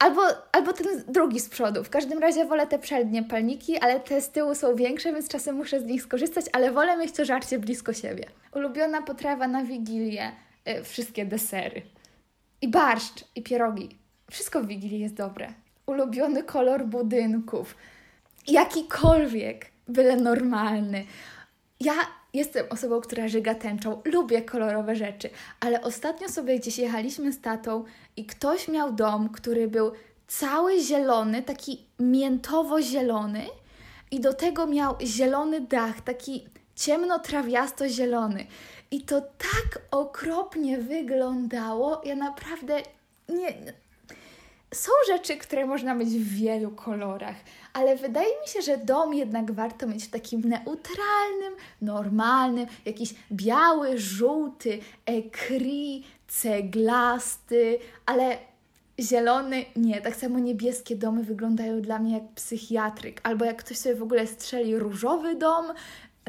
Albo, 0.00 0.22
albo 0.52 0.72
ten 0.72 0.86
drugi 1.08 1.40
z 1.40 1.48
przodu. 1.48 1.84
W 1.84 1.90
każdym 1.90 2.18
razie 2.18 2.44
wolę 2.44 2.66
te 2.66 2.78
przednie 2.78 3.22
palniki, 3.22 3.78
ale 3.78 4.00
te 4.00 4.20
z 4.20 4.30
tyłu 4.30 4.54
są 4.54 4.76
większe, 4.76 5.12
więc 5.12 5.28
czasem 5.28 5.56
muszę 5.56 5.80
z 5.80 5.84
nich 5.84 6.02
skorzystać, 6.02 6.46
ale 6.52 6.72
wolę 6.72 6.96
mieć 6.96 7.12
to 7.12 7.24
żarcie 7.24 7.58
blisko 7.58 7.92
siebie. 7.92 8.24
Ulubiona 8.52 9.02
potrawa 9.02 9.48
na 9.48 9.64
Wigilię. 9.64 10.32
Y, 10.68 10.84
wszystkie 10.84 11.26
desery. 11.26 11.82
I 12.62 12.68
barszcz, 12.68 13.24
i 13.34 13.42
pierogi. 13.42 13.98
Wszystko 14.30 14.60
w 14.60 14.66
Wigilii 14.66 15.00
jest 15.00 15.14
dobre. 15.14 15.52
Ulubiony 15.86 16.42
kolor 16.42 16.86
budynków. 16.86 17.76
Jakikolwiek, 18.48 19.66
byle 19.88 20.16
normalny. 20.16 21.04
Ja 21.80 21.94
jestem 22.34 22.66
osobą, 22.70 23.00
która 23.00 23.28
żyga 23.28 23.54
tęczą, 23.54 24.02
lubię 24.04 24.42
kolorowe 24.42 24.96
rzeczy, 24.96 25.30
ale 25.60 25.82
ostatnio 25.82 26.28
sobie 26.28 26.58
gdzieś 26.58 26.78
jechaliśmy 26.78 27.32
z 27.32 27.40
tatą 27.40 27.84
i 28.20 28.26
ktoś 28.26 28.68
miał 28.68 28.92
dom, 28.92 29.28
który 29.28 29.68
był 29.68 29.92
cały 30.26 30.80
zielony, 30.80 31.42
taki 31.42 31.84
miętowo-zielony 31.98 33.46
i 34.10 34.20
do 34.20 34.34
tego 34.34 34.66
miał 34.66 34.94
zielony 35.02 35.60
dach, 35.60 36.00
taki 36.00 36.46
ciemno-trawiasto-zielony. 36.76 38.46
I 38.90 39.02
to 39.02 39.20
tak 39.20 39.82
okropnie 39.90 40.78
wyglądało, 40.78 42.02
ja 42.04 42.16
naprawdę 42.16 42.82
nie. 43.28 43.54
Są 44.74 44.92
rzeczy, 45.06 45.36
które 45.36 45.66
można 45.66 45.94
mieć 45.94 46.08
w 46.08 46.34
wielu 46.34 46.70
kolorach, 46.70 47.36
ale 47.72 47.96
wydaje 47.96 48.40
mi 48.40 48.48
się, 48.48 48.62
że 48.62 48.78
dom 48.78 49.14
jednak 49.14 49.52
warto 49.52 49.86
mieć 49.86 50.04
w 50.04 50.10
takim 50.10 50.40
neutralnym, 50.40 51.54
normalnym, 51.82 52.66
jakiś 52.84 53.14
biały, 53.32 53.98
żółty, 53.98 54.78
ekri, 55.06 56.04
ceglasty, 56.30 57.78
ale 58.06 58.38
zielony 59.00 59.64
nie. 59.76 60.00
Tak 60.00 60.16
samo 60.16 60.38
niebieskie 60.38 60.96
domy 60.96 61.24
wyglądają 61.24 61.80
dla 61.80 61.98
mnie 61.98 62.14
jak 62.14 62.28
psychiatryk, 62.34 63.20
albo 63.22 63.44
jak 63.44 63.56
ktoś 63.56 63.76
sobie 63.76 63.94
w 63.94 64.02
ogóle 64.02 64.26
strzeli 64.26 64.78
różowy 64.78 65.34
dom, 65.34 65.66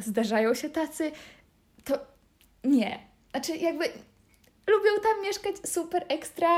zdarzają 0.02 0.54
się 0.54 0.70
tacy, 0.70 1.12
to 1.84 2.00
nie. 2.64 3.00
Znaczy, 3.32 3.56
jakby 3.58 3.86
lubią 4.68 4.90
tam 5.04 5.24
mieszkać 5.24 5.56
super 5.66 6.06
ekstra, 6.08 6.50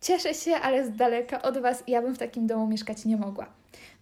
cieszę 0.00 0.34
się, 0.34 0.54
ale 0.54 0.86
z 0.86 0.96
daleka 0.96 1.42
od 1.42 1.58
Was 1.58 1.82
ja 1.86 2.02
bym 2.02 2.14
w 2.14 2.18
takim 2.18 2.46
domu 2.46 2.66
mieszkać 2.66 3.04
nie 3.04 3.16
mogła. 3.16 3.46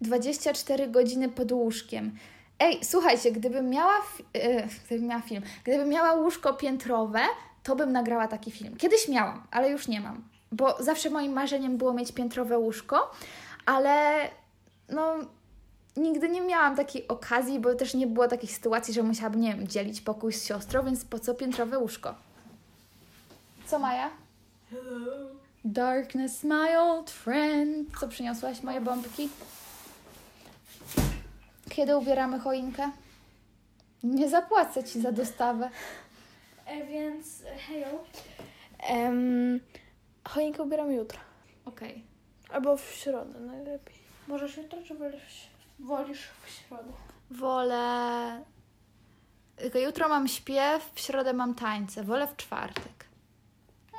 24 0.01 0.87
godziny 0.87 1.29
pod 1.29 1.51
łóżkiem. 1.51 2.17
Ej, 2.59 2.79
słuchajcie, 2.83 3.31
gdybym 3.31 3.69
miała, 3.69 4.01
yy, 4.33 4.67
gdybym 4.85 5.07
miała 5.07 5.21
film, 5.21 5.43
gdybym 5.63 5.89
miała 5.89 6.13
łóżko 6.13 6.53
piętrowe, 6.53 7.19
to 7.67 7.75
bym 7.75 7.91
nagrała 7.91 8.27
taki 8.27 8.51
film. 8.51 8.77
Kiedyś 8.77 9.07
miałam, 9.07 9.43
ale 9.51 9.69
już 9.69 9.87
nie 9.87 10.01
mam, 10.01 10.23
bo 10.51 10.83
zawsze 10.83 11.09
moim 11.09 11.33
marzeniem 11.33 11.77
było 11.77 11.93
mieć 11.93 12.11
piętrowe 12.11 12.57
łóżko, 12.57 13.11
ale 13.65 14.15
no 14.89 15.15
nigdy 15.97 16.29
nie 16.29 16.41
miałam 16.41 16.75
takiej 16.75 17.07
okazji, 17.07 17.59
bo 17.59 17.75
też 17.75 17.93
nie 17.93 18.07
było 18.07 18.27
takiej 18.27 18.49
sytuacji, 18.49 18.93
że 18.93 19.03
musiałabym, 19.03 19.41
nie 19.41 19.55
wiem, 19.55 19.67
dzielić 19.67 20.01
pokój 20.01 20.33
z 20.33 20.45
siostrą, 20.45 20.83
więc 20.83 21.05
po 21.05 21.19
co 21.19 21.35
piętrowe 21.35 21.79
łóżko? 21.79 22.15
Co 23.65 23.79
Maja? 23.79 24.09
Hello. 24.71 25.29
Darkness, 25.65 26.43
my 26.43 26.79
old 26.79 27.11
friend. 27.11 27.99
Co 27.99 28.07
przyniosłaś, 28.07 28.63
moje 28.63 28.81
bombki? 28.81 29.29
Kiedy 31.69 31.97
ubieramy 31.97 32.39
choinkę? 32.39 32.91
Nie 34.03 34.29
zapłacę 34.29 34.83
Ci 34.83 35.01
za 35.01 35.11
dostawę. 35.11 35.69
E, 36.67 36.85
więc, 36.85 37.43
hejo. 37.67 38.03
Um, 38.89 39.59
choinkę 40.23 40.63
ubieram 40.63 40.91
jutro. 40.91 41.19
Okej. 41.65 41.89
Okay. 41.91 42.55
Albo 42.55 42.77
w 42.77 42.91
środę 42.91 43.39
najlepiej. 43.39 43.95
Możesz 44.27 44.57
jutro, 44.57 44.79
czy 44.83 44.95
wolisz 44.95 45.47
Wolisz 45.79 46.27
w 46.45 46.49
środę? 46.49 46.91
Wolę. 47.31 48.43
Jutro 49.85 50.09
mam 50.09 50.27
śpiew, 50.27 50.91
w 50.93 50.99
środę 50.99 51.33
mam 51.33 51.55
tańce. 51.55 52.03
Wolę 52.03 52.27
w 52.27 52.35
czwartek. 52.35 53.05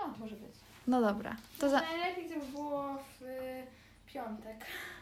A, 0.04 0.06
może 0.20 0.36
być. 0.36 0.54
No 0.86 1.00
dobra. 1.00 1.36
To 1.58 1.70
za... 1.70 1.80
Najlepiej 1.80 2.28
to 2.28 2.46
było 2.46 2.98
w 3.20 3.22
y, 3.22 3.66
piątek. 4.06 4.56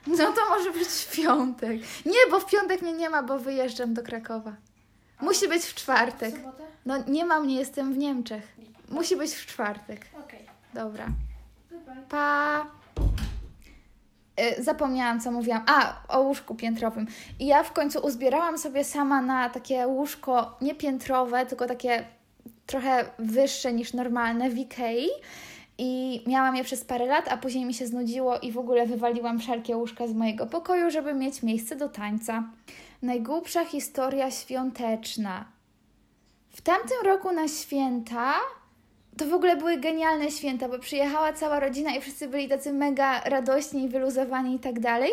No 0.07 0.33
to 0.33 0.49
może 0.49 0.71
być 0.73 0.89
w 0.89 1.17
piątek. 1.17 1.81
Nie, 2.07 2.31
bo 2.31 2.41
w 2.41 2.47
piątek 2.47 2.83
mnie 2.83 2.93
nie 2.93 3.11
ma, 3.11 3.23
bo 3.23 3.39
wyjeżdżam 3.39 3.95
do 3.95 4.03
Krakowa. 4.03 4.53
Musi 5.21 5.49
być 5.49 5.63
w 5.65 5.75
czwartek. 5.75 6.35
W 6.35 6.39
sobotę? 6.39 6.65
No 6.87 6.95
nie 7.09 7.25
mam, 7.25 7.47
nie 7.47 7.57
jestem 7.57 7.95
w 7.95 7.99
Niemczech. 7.99 8.57
Musi 8.89 9.17
być 9.17 9.35
w 9.35 9.47
czwartek. 9.47 10.07
Okej. 10.25 10.47
Dobra. 10.75 11.07
Pa. 12.09 12.67
Y, 14.41 14.63
zapomniałam, 14.63 15.21
co 15.21 15.33
mówiłam. 15.33 15.63
A, 15.67 15.97
o 16.09 16.21
łóżku 16.21 16.55
piętrowym. 16.55 17.07
I 17.39 17.47
ja 17.47 17.63
w 17.63 17.73
końcu 17.73 17.99
uzbierałam 17.99 18.59
sobie 18.59 18.85
sama 18.85 19.23
na 19.23 19.51
takie 19.51 19.87
łóżko 19.87 20.57
nie 20.61 20.75
piętrowe, 20.75 21.47
tylko 21.47 21.67
takie 21.67 22.05
trochę 22.67 23.05
wyższe 23.19 23.73
niż 23.73 23.93
normalne 23.93 24.51
w 24.51 24.59
Ikei. 24.59 25.09
I 25.79 26.23
miałam 26.27 26.57
je 26.57 26.65
przez 26.65 26.85
parę 26.85 27.07
lat, 27.07 27.29
a 27.29 27.37
później 27.37 27.65
mi 27.65 27.75
się 27.75 27.87
znudziło 27.87 28.39
i 28.39 28.53
w 28.53 28.59
ogóle 28.59 28.87
wywaliłam 28.87 29.39
wszelkie 29.39 29.77
łóżka 29.77 30.07
z 30.07 30.13
mojego 30.13 30.47
pokoju, 30.47 30.91
żeby 30.91 31.15
mieć 31.15 31.43
miejsce 31.43 31.77
do 31.77 31.89
tańca. 31.89 32.45
Najgłupsza 33.03 33.65
historia 33.65 34.31
świąteczna. 34.31 35.45
W 36.51 36.61
tamtym 36.61 36.97
roku 37.05 37.33
na 37.33 37.49
święta 37.49 38.35
to 39.17 39.27
w 39.27 39.33
ogóle 39.33 39.57
były 39.57 39.77
genialne 39.77 40.31
święta, 40.31 40.69
bo 40.69 40.79
przyjechała 40.79 41.33
cała 41.33 41.61
rodzina 41.61 41.97
i 41.97 42.01
wszyscy 42.01 42.29
byli 42.29 42.49
tacy 42.49 42.73
mega 42.73 43.21
radośni 43.21 43.89
wyluzowani 43.89 44.55
i 44.55 44.59
tak 44.59 44.81
dalej. 44.81 45.13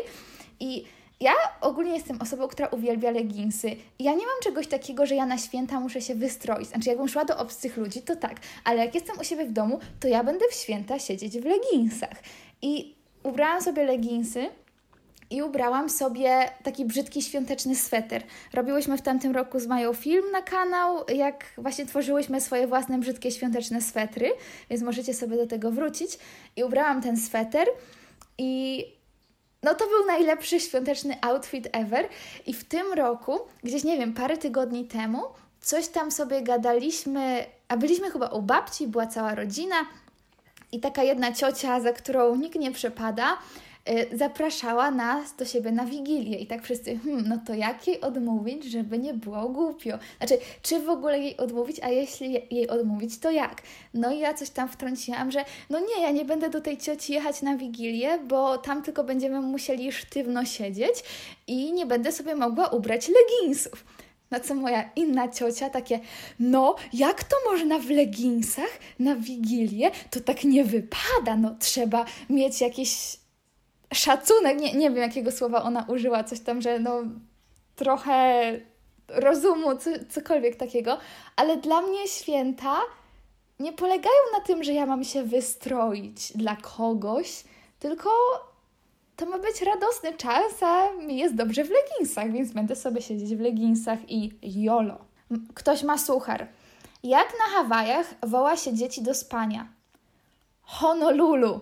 I 0.60 0.86
ja 1.20 1.32
ogólnie 1.62 1.94
jestem 1.94 2.22
osobą, 2.22 2.48
która 2.48 2.68
uwielbia 2.68 3.12
leginsy. 3.12 3.75
Ja 4.00 4.12
nie 4.12 4.25
mam 4.25 4.36
czegoś 4.44 4.68
takiego, 4.68 5.06
że 5.06 5.16
ja 5.16 5.25
na 5.25 5.38
święta 5.38 5.80
muszę 5.80 6.02
się 6.02 6.16
wystroić. 6.16 6.68
Znaczy, 6.68 6.90
jakbym 6.90 7.08
szła 7.08 7.25
do 7.25 7.38
obcych 7.38 7.78
ludzi, 7.78 8.02
to 8.02 8.16
tak. 8.16 8.36
Ale 8.63 8.86
jak 8.86 8.96
jestem 8.96 9.20
u 9.20 9.24
siebie 9.24 9.46
w 9.46 9.52
domu, 9.52 9.80
to 10.00 10.08
ja 10.08 10.24
będę 10.24 10.46
w 10.52 10.54
święta 10.54 11.00
siedzieć 11.00 11.40
w 11.40 11.46
leginsach. 11.46 12.18
I 12.62 12.96
ubrałam 13.24 13.62
sobie 13.62 13.84
leginsy 13.84 14.50
i 15.34 15.42
ubrałam 15.42 15.90
sobie 15.90 16.50
taki 16.63 16.86
brzydki 16.86 17.22
świąteczny 17.22 17.75
sweter. 17.75 18.24
Robiłyśmy 18.54 18.98
w 18.98 19.02
tamtym 19.02 19.32
roku 19.32 19.60
z 19.60 19.68
Mają 19.68 19.94
film 19.94 20.32
na 20.32 20.42
kanał, 20.42 21.06
jak 21.16 21.46
właśnie 21.58 21.86
tworzyłyśmy 21.86 22.42
swoje 22.42 22.68
własne 22.68 22.98
brzydkie 22.98 23.32
świąteczne 23.32 23.82
swetry, 23.82 24.32
więc 24.70 24.84
możecie 24.84 25.13
sobie 25.13 25.38
do 25.38 25.48
tego 25.48 25.72
wrócić. 25.72 26.20
I 26.56 26.63
ubrałam 26.63 27.02
ten 27.02 27.18
sweter 27.18 27.68
i 28.38 28.86
no 29.63 29.75
to 29.75 29.88
był 29.88 30.06
najlepszy 30.08 30.60
świąteczny 30.60 31.18
outfit 31.22 31.68
ever. 31.72 32.08
I 32.46 32.54
w 32.54 32.63
tym 32.63 32.94
roku, 32.94 33.40
gdzieś 33.63 33.84
nie 33.84 33.98
wiem, 33.98 34.13
parę 34.13 34.38
tygodni 34.38 34.86
temu, 34.86 35.22
coś 35.62 35.88
tam 35.88 36.12
sobie 36.12 36.42
gadaliśmy, 36.42 37.46
a 37.68 37.78
byliśmy 37.78 38.12
chyba 38.12 38.28
u 38.28 38.42
babci, 38.42 38.88
była 38.88 39.08
cała 39.08 39.36
rodzina 39.36 39.75
i 40.72 40.80
taka 40.80 41.04
jedna 41.04 41.32
ciocia, 41.32 41.80
za 41.80 41.94
którą 41.94 42.36
nikt 42.36 42.60
nie 42.60 42.72
przepada, 42.72 43.38
zapraszała 44.13 44.92
nas 44.92 45.36
do 45.36 45.46
siebie 45.46 45.72
na 45.72 45.86
wigilię. 45.86 46.38
I 46.38 46.48
tak 46.48 46.63
wszyscy, 46.63 47.00
hmm, 47.00 47.28
no 47.28 47.40
to 47.48 47.54
jak 47.54 47.88
jej 47.88 48.02
odmówić, 48.02 48.63
żeby 48.63 49.00
nie 49.00 49.13
było 49.13 49.50
głupio? 49.50 49.98
Znaczy, 50.18 50.38
czy 50.62 50.80
w 50.80 50.90
ogóle 50.90 51.20
jej 51.20 51.38
odmówić, 51.38 51.80
a 51.80 51.90
jeśli 51.90 52.34
jej 52.52 52.68
odmówić, 52.68 53.20
to 53.20 53.32
jak? 53.32 53.62
No 53.94 54.12
i 54.12 54.20
ja 54.20 54.34
coś 54.34 54.50
tam 54.50 54.70
wtrąciłam, 54.70 55.32
że 55.32 55.46
no 55.70 55.80
nie, 55.80 56.02
ja 56.02 56.12
nie 56.12 56.25
będę 56.25 56.50
do 56.50 56.62
tej 56.62 56.78
cioci 56.78 57.13
jechać 57.13 57.42
na 57.42 57.58
wigilię, 57.58 58.20
bo 58.20 58.58
tam 58.58 58.84
tylko 58.84 59.04
będziemy 59.04 59.42
musieli 59.42 59.92
sztywno 59.92 60.46
siedzieć 60.46 60.96
i 61.48 61.74
nie 61.74 61.86
będę 61.86 62.12
sobie 62.12 62.36
mogła 62.36 62.68
ubrać 62.68 63.10
leginsów. 63.10 63.86
Na 64.32 64.40
co 64.40 64.56
moja 64.56 64.90
inna 64.96 65.28
ciocia 65.28 65.70
takie, 65.70 66.00
no 66.40 66.75
jak 66.94 67.24
to 67.24 67.36
można 67.52 67.80
w 67.80 67.90
leginsach 67.90 68.80
na 69.00 69.16
Wigilię? 69.16 69.92
To 70.10 70.20
tak 70.20 70.44
nie 70.44 70.63
wypada, 70.63 71.36
no 71.38 71.56
trzeba 71.60 72.06
mieć 72.30 72.62
jakiś 72.62 73.18
szacunek, 73.93 74.59
nie, 74.59 74.73
nie 74.73 74.89
wiem 74.89 75.00
jakiego 75.00 75.31
słowa 75.31 75.63
ona 75.63 75.85
użyła, 75.88 76.23
coś 76.23 76.39
tam, 76.39 76.62
że 76.62 76.79
no 76.79 77.01
trochę 77.75 78.43
rozumu, 79.07 79.77
co, 79.77 79.89
cokolwiek 80.09 80.55
takiego, 80.55 80.97
ale 81.35 81.57
dla 81.57 81.81
mnie 81.81 82.07
święta 82.07 82.81
nie 83.59 83.73
polegają 83.73 84.21
na 84.33 84.41
tym, 84.41 84.63
że 84.63 84.73
ja 84.73 84.85
mam 84.85 85.03
się 85.03 85.23
wystroić 85.23 86.33
dla 86.38 86.55
kogoś, 86.55 87.43
tylko 87.79 88.09
to 89.15 89.25
ma 89.25 89.38
być 89.38 89.62
radosny 89.62 90.13
czas, 90.13 90.63
a 90.63 90.91
mi 90.91 91.17
jest 91.17 91.35
dobrze 91.35 91.63
w 91.63 91.69
leginsach, 91.69 92.31
więc 92.31 92.51
będę 92.51 92.75
sobie 92.75 93.01
siedzieć 93.01 93.35
w 93.35 93.39
leginsach 93.39 94.00
i 94.07 94.31
jolo. 94.63 94.97
Ktoś 95.53 95.83
ma 95.83 95.97
suchar. 95.97 96.47
Jak 97.03 97.27
na 97.39 97.53
Hawajach 97.53 98.13
woła 98.21 98.57
się 98.57 98.73
dzieci 98.73 99.01
do 99.01 99.13
spania? 99.13 99.67
Honolulu. 100.62 101.62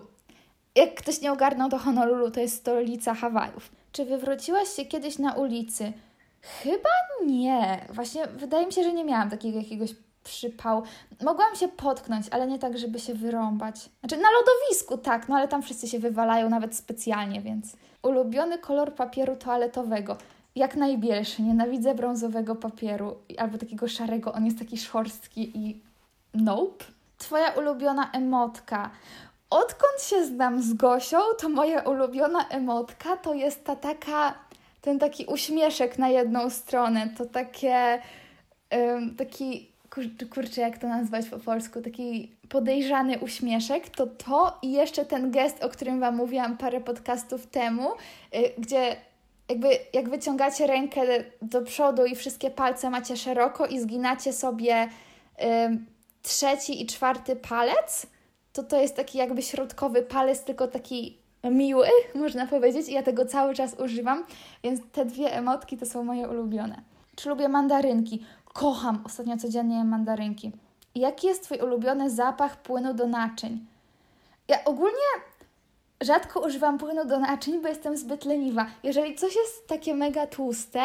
Jak 0.74 0.94
ktoś 0.94 1.20
nie 1.20 1.32
ogarnął, 1.32 1.70
to 1.70 1.78
Honolulu 1.78 2.30
to 2.30 2.40
jest 2.40 2.56
stolica 2.56 3.14
Hawajów. 3.14 3.70
Czy 3.92 4.04
wywróciłaś 4.04 4.68
się 4.68 4.84
kiedyś 4.84 5.18
na 5.18 5.32
ulicy? 5.32 5.92
Chyba 6.40 6.90
nie. 7.26 7.86
Właśnie 7.90 8.26
wydaje 8.26 8.66
mi 8.66 8.72
się, 8.72 8.82
że 8.82 8.92
nie 8.92 9.04
miałam 9.04 9.30
takiego 9.30 9.58
jakiegoś 9.58 9.94
przypał. 10.24 10.82
Mogłam 11.24 11.56
się 11.56 11.68
potknąć, 11.68 12.26
ale 12.30 12.46
nie 12.46 12.58
tak, 12.58 12.78
żeby 12.78 12.98
się 12.98 13.14
wyrąbać. 13.14 13.90
Znaczy 14.00 14.16
na 14.16 14.28
lodowisku, 14.30 14.98
tak, 14.98 15.28
no 15.28 15.36
ale 15.36 15.48
tam 15.48 15.62
wszyscy 15.62 15.88
się 15.88 15.98
wywalają 15.98 16.50
nawet 16.50 16.76
specjalnie, 16.76 17.40
więc. 17.40 17.76
Ulubiony 18.02 18.58
kolor 18.58 18.94
papieru 18.94 19.36
toaletowego. 19.36 20.16
Jak 20.54 20.76
najbielszy. 20.76 21.42
Nienawidzę 21.42 21.94
brązowego 21.94 22.56
papieru 22.56 23.16
albo 23.38 23.58
takiego 23.58 23.88
szarego. 23.88 24.32
On 24.32 24.44
jest 24.44 24.58
taki 24.58 24.78
szorstki 24.78 25.58
i 25.58 25.80
nope. 26.34 26.84
Twoja 27.18 27.50
ulubiona 27.50 28.10
emotka. 28.12 28.90
Odkąd 29.52 30.02
się 30.02 30.26
znam 30.26 30.62
z 30.62 30.74
Gosią, 30.74 31.18
to 31.38 31.48
moja 31.48 31.80
ulubiona 31.80 32.48
emotka 32.48 33.16
to 33.16 33.34
jest 33.34 33.64
ta 33.64 33.76
taka, 33.76 34.34
ten 34.80 34.98
taki 34.98 35.26
uśmieszek 35.26 35.98
na 35.98 36.08
jedną 36.08 36.50
stronę. 36.50 37.08
To 37.18 37.26
takie, 37.26 38.02
um, 38.70 39.16
taki 39.16 39.72
kurczę, 40.30 40.60
jak 40.60 40.78
to 40.78 40.88
nazwać 40.88 41.28
po 41.28 41.38
polsku, 41.38 41.82
taki 41.82 42.32
podejrzany 42.48 43.18
uśmieszek, 43.18 43.88
to 43.88 44.06
to 44.06 44.58
i 44.62 44.72
jeszcze 44.72 45.04
ten 45.04 45.30
gest, 45.30 45.64
o 45.64 45.68
którym 45.68 46.00
Wam 46.00 46.16
mówiłam 46.16 46.56
parę 46.56 46.80
podcastów 46.80 47.46
temu, 47.46 47.90
yy, 48.32 48.52
gdzie 48.58 48.96
jakby 49.48 49.68
jak 49.92 50.08
wyciągacie 50.08 50.66
rękę 50.66 51.00
do 51.42 51.62
przodu 51.62 52.04
i 52.04 52.16
wszystkie 52.16 52.50
palce 52.50 52.90
macie 52.90 53.16
szeroko 53.16 53.66
i 53.66 53.80
zginacie 53.80 54.32
sobie 54.32 54.88
yy, 55.38 55.46
trzeci 56.22 56.82
i 56.82 56.86
czwarty 56.86 57.36
palec, 57.36 58.06
to 58.52 58.62
to 58.62 58.80
jest 58.80 58.96
taki 58.96 59.18
jakby 59.18 59.42
środkowy 59.42 60.02
palec, 60.02 60.44
tylko 60.44 60.68
taki 60.68 61.18
miły, 61.44 61.86
można 62.14 62.46
powiedzieć, 62.46 62.88
i 62.88 62.92
ja 62.92 63.02
tego 63.02 63.26
cały 63.26 63.54
czas 63.54 63.74
używam, 63.84 64.24
więc 64.64 64.80
te 64.92 65.04
dwie 65.04 65.36
emotki 65.36 65.76
to 65.76 65.86
są 65.86 66.04
moje 66.04 66.28
ulubione. 66.28 66.82
Czy 67.16 67.28
lubię 67.28 67.48
mandarynki? 67.48 68.24
Kocham 68.44 69.02
ostatnio 69.04 69.36
codziennie 69.36 69.84
mandarynki. 69.84 70.52
Jaki 70.94 71.26
jest 71.26 71.42
Twój 71.42 71.58
ulubiony 71.58 72.10
zapach 72.10 72.62
płynu 72.62 72.94
do 72.94 73.06
naczyń? 73.06 73.66
Ja 74.48 74.64
ogólnie 74.64 75.08
rzadko 76.00 76.40
używam 76.40 76.78
płynu 76.78 77.04
do 77.04 77.18
naczyń, 77.18 77.62
bo 77.62 77.68
jestem 77.68 77.96
zbyt 77.96 78.24
leniwa. 78.24 78.66
Jeżeli 78.82 79.14
coś 79.14 79.36
jest 79.36 79.66
takie 79.66 79.94
mega 79.94 80.26
tłuste, 80.26 80.82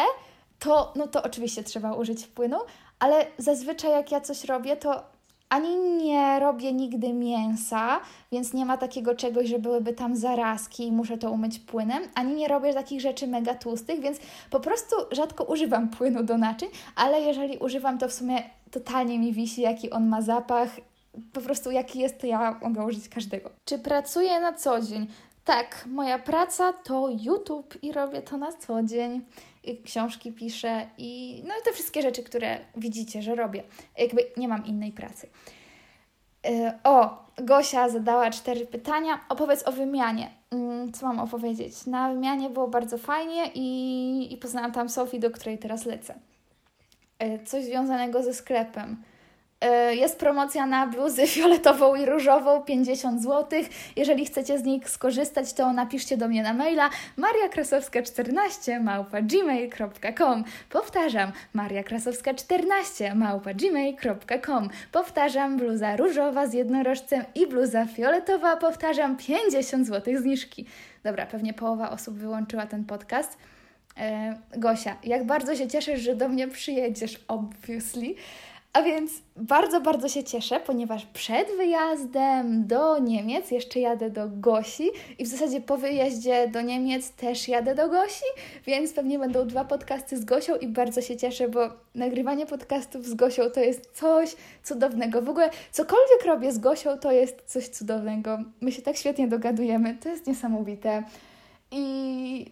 to, 0.60 0.94
no 0.96 1.08
to 1.08 1.24
oczywiście 1.24 1.64
trzeba 1.64 1.94
użyć 1.94 2.28
płynu, 2.28 2.58
ale 3.00 3.26
zazwyczaj 3.38 3.92
jak 3.92 4.12
ja 4.12 4.22
coś 4.22 4.44
robię, 4.44 4.78
to 4.78 5.04
ani 5.50 5.78
nie 5.78 6.40
robię 6.40 6.74
nigdy 6.74 7.14
mięsa, 7.14 8.00
więc 8.32 8.54
nie 8.54 8.66
ma 8.66 8.78
takiego 8.78 9.16
czegoś, 9.16 9.48
że 9.48 9.60
byłyby 9.60 9.94
tam 9.94 10.16
zarazki 10.16 10.88
i 10.88 10.92
muszę 10.92 11.18
to 11.18 11.32
umyć 11.32 11.60
płynem, 11.60 12.04
ani 12.16 12.36
nie 12.36 12.48
robię 12.48 12.74
takich 12.74 13.02
rzeczy 13.02 13.28
mega 13.28 13.56
tłustych, 13.56 14.00
więc 14.00 14.18
po 14.50 14.60
prostu 14.60 14.96
rzadko 15.12 15.44
używam 15.44 15.90
płynu 15.90 16.24
do 16.24 16.38
naczyń, 16.38 16.70
ale 16.96 17.22
jeżeli 17.22 17.58
używam, 17.58 17.98
to 17.98 18.08
w 18.08 18.14
sumie 18.14 18.44
totalnie 18.72 19.20
mi 19.20 19.34
wisi, 19.34 19.62
jaki 19.62 19.92
on 19.92 20.08
ma 20.08 20.22
zapach. 20.22 20.70
Po 21.34 21.42
prostu 21.42 21.72
jaki 21.72 22.00
jest, 22.00 22.20
to 22.20 22.28
ja 22.28 22.60
mogę 22.62 22.86
użyć 22.86 23.10
każdego. 23.10 23.50
Czy 23.66 23.80
pracuję 23.80 24.40
na 24.40 24.54
co 24.54 24.82
dzień? 24.82 25.08
Tak, 25.46 25.86
moja 25.88 26.20
praca 26.20 26.74
to 26.74 27.10
YouTube 27.10 27.84
i 27.84 27.92
robię 27.92 28.22
to 28.22 28.38
na 28.38 28.52
co 28.52 28.84
dzień 28.84 29.22
książki 29.76 30.32
piszę 30.32 30.88
i 30.98 31.44
no 31.48 31.54
te 31.66 31.74
wszystkie 31.74 32.02
rzeczy, 32.02 32.24
które 32.24 32.60
widzicie, 32.78 33.22
że 33.22 33.36
robię. 33.36 33.64
Jakby 33.98 34.26
nie 34.38 34.48
mam 34.48 34.66
innej 34.66 34.92
pracy. 34.92 35.28
E, 36.46 36.80
o, 36.84 37.26
Gosia 37.38 37.90
zadała 37.90 38.30
cztery 38.30 38.66
pytania. 38.66 39.20
Opowiedz 39.30 39.68
o 39.68 39.72
wymianie. 39.72 40.32
Mm, 40.52 40.92
co 40.92 41.06
mam 41.08 41.20
opowiedzieć? 41.20 41.86
Na 41.86 42.14
wymianie 42.14 42.50
było 42.50 42.68
bardzo 42.68 42.98
fajnie 42.98 43.52
i, 43.56 44.34
i 44.34 44.38
poznałam 44.38 44.72
tam 44.72 44.90
Sofii, 44.90 45.20
do 45.20 45.32
której 45.32 45.58
teraz 45.58 45.86
lecę. 45.86 46.16
E, 47.20 47.46
coś 47.46 47.64
związanego 47.64 48.24
ze 48.24 48.34
sklepem. 48.34 49.04
E, 49.62 49.96
jest 49.96 50.20
promocja 50.20 50.66
na 50.66 50.88
bluzy 50.88 51.28
fioletową 51.38 51.96
i 51.96 52.06
różową 52.06 52.62
50 52.62 53.22
zł. 53.24 53.60
Jeżeli 53.96 54.26
chcecie 54.26 54.60
z 54.60 54.64
nich 54.64 54.90
skorzystać, 54.90 55.54
to 55.54 55.74
napiszcie 55.74 56.18
do 56.18 56.28
mnie 56.28 56.44
na 56.44 56.54
maila 56.54 56.90
mariakrasowska14 57.18 58.82
małpa 58.82 59.22
gmail.com 59.22 60.44
Powtarzam, 60.70 61.32
mariakrasowska14 61.56 63.16
małpa 63.16 63.54
gmail.com 63.54 64.70
Powtarzam, 64.92 65.58
bluza 65.58 65.96
różowa 65.96 66.48
z 66.48 66.54
jednorożcem 66.54 67.24
i 67.36 67.48
bluza 67.48 67.86
fioletowa. 67.86 68.58
Powtarzam, 68.58 69.18
50 69.18 69.88
zł 69.88 70.18
zniżki. 70.18 70.66
Dobra, 71.04 71.26
pewnie 71.26 71.54
połowa 71.54 71.90
osób 71.90 72.16
wyłączyła 72.16 72.66
ten 72.66 72.86
podcast. 72.86 73.38
E, 73.98 74.38
Gosia, 74.58 74.96
jak 75.04 75.26
bardzo 75.26 75.56
się 75.56 75.68
cieszysz, 75.68 76.02
że 76.02 76.16
do 76.16 76.30
mnie 76.30 76.48
przyjedziesz, 76.48 77.20
obviously. 77.28 78.16
A 78.74 78.82
więc 78.82 79.12
bardzo, 79.36 79.82
bardzo 79.82 80.10
się 80.10 80.24
cieszę, 80.24 80.60
ponieważ 80.60 81.06
przed 81.06 81.48
wyjazdem 81.58 82.68
do 82.68 83.00
Niemiec 83.00 83.52
jeszcze 83.52 83.80
jadę 83.80 84.10
do 84.10 84.30
Gosi 84.30 84.90
i 85.20 85.24
w 85.24 85.28
zasadzie 85.28 85.62
po 85.62 85.78
wyjeździe 85.78 86.48
do 86.48 86.62
Niemiec 86.62 87.12
też 87.12 87.48
jadę 87.48 87.76
do 87.76 87.90
Gosi, 87.90 88.26
więc 88.66 88.94
pewnie 88.94 89.20
będą 89.20 89.48
dwa 89.48 89.66
podcasty 89.66 90.18
z 90.18 90.26
Gosią 90.26 90.56
i 90.56 90.68
bardzo 90.68 91.02
się 91.02 91.18
cieszę, 91.18 91.50
bo 91.50 91.70
nagrywanie 91.96 92.46
podcastów 92.46 93.06
z 93.06 93.14
Gosią 93.14 93.50
to 93.50 93.60
jest 93.60 93.92
coś 93.94 94.36
cudownego. 94.64 95.22
W 95.22 95.30
ogóle 95.30 95.50
cokolwiek 95.72 96.26
robię 96.26 96.52
z 96.52 96.60
Gosią 96.60 96.98
to 96.98 97.12
jest 97.12 97.44
coś 97.46 97.68
cudownego. 97.68 98.40
My 98.62 98.72
się 98.72 98.82
tak 98.82 98.98
świetnie 98.98 99.28
dogadujemy, 99.28 99.98
to 100.04 100.10
jest 100.10 100.28
niesamowite. 100.28 101.04
I 101.72 102.52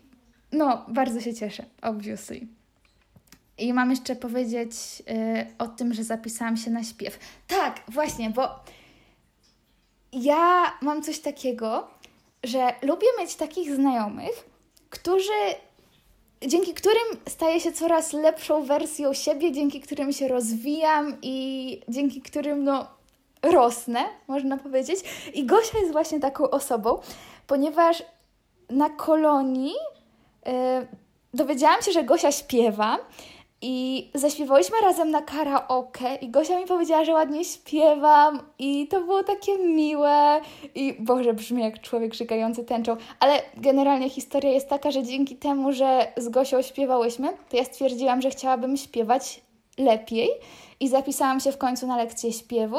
no, 0.52 0.86
bardzo 0.88 1.22
się 1.22 1.34
cieszę, 1.34 1.66
obviously. 1.82 2.55
I 3.58 3.74
mam 3.74 3.90
jeszcze 3.90 4.16
powiedzieć 4.16 4.74
yy, 5.00 5.46
o 5.58 5.68
tym, 5.68 5.94
że 5.94 6.04
zapisałam 6.04 6.58
się 6.58 6.72
na 6.72 6.84
śpiew. 6.84 7.20
Tak, 7.48 7.82
właśnie, 7.88 8.30
bo 8.30 8.50
ja 10.14 10.74
mam 10.82 11.04
coś 11.04 11.20
takiego, 11.20 11.88
że 12.44 12.74
lubię 12.82 13.08
mieć 13.20 13.36
takich 13.36 13.76
znajomych, 13.76 14.50
którzy 14.90 15.34
dzięki 16.48 16.74
którym 16.74 17.04
staję 17.30 17.60
się 17.60 17.72
coraz 17.72 18.14
lepszą 18.14 18.64
wersją 18.64 19.14
siebie, 19.14 19.52
dzięki 19.52 19.82
którym 19.82 20.14
się 20.14 20.28
rozwijam 20.28 21.18
i 21.22 21.82
dzięki 21.90 22.22
którym 22.22 22.64
no 22.64 22.88
rosnę, 23.42 24.06
można 24.28 24.58
powiedzieć. 24.58 25.00
I 25.34 25.46
Gosia 25.46 25.80
jest 25.80 25.92
właśnie 25.92 26.20
taką 26.20 26.50
osobą, 26.50 27.00
ponieważ 27.48 28.04
na 28.70 28.90
kolonii 28.90 29.74
yy, 30.46 30.52
dowiedziałam 31.34 31.82
się, 31.82 31.92
że 31.92 32.04
Gosia 32.04 32.32
śpiewa 32.32 32.98
i 33.68 34.10
zaśpiewałyśmy 34.14 34.82
razem 34.82 35.12
na 35.12 35.22
karaoke 35.22 36.16
i 36.16 36.30
Gosia 36.30 36.60
mi 36.60 36.66
powiedziała, 36.66 37.06
że 37.06 37.14
ładnie 37.14 37.46
śpiewam 37.46 38.40
i 38.60 38.88
to 38.88 39.02
było 39.02 39.24
takie 39.24 39.58
miłe 39.58 40.42
i 40.76 40.96
Boże, 41.00 41.34
brzmi 41.34 41.64
jak 41.64 41.82
człowiek 41.82 42.14
szykający 42.14 42.64
tęczą, 42.64 42.98
ale 43.20 43.42
generalnie 43.58 44.10
historia 44.10 44.52
jest 44.52 44.70
taka, 44.70 44.92
że 44.92 45.04
dzięki 45.04 45.36
temu, 45.36 45.72
że 45.72 46.08
z 46.18 46.30
Gosią 46.30 46.62
śpiewałyśmy, 46.62 47.28
to 47.50 47.58
ja 47.58 47.64
stwierdziłam, 47.64 48.22
że 48.22 48.30
chciałabym 48.30 48.78
śpiewać 48.78 49.42
lepiej 49.78 50.30
i 50.80 50.88
zapisałam 50.88 51.40
się 51.40 51.52
w 51.52 51.58
końcu 51.58 51.88
na 51.88 51.98
lekcję 51.98 52.34
śpiewu. 52.34 52.78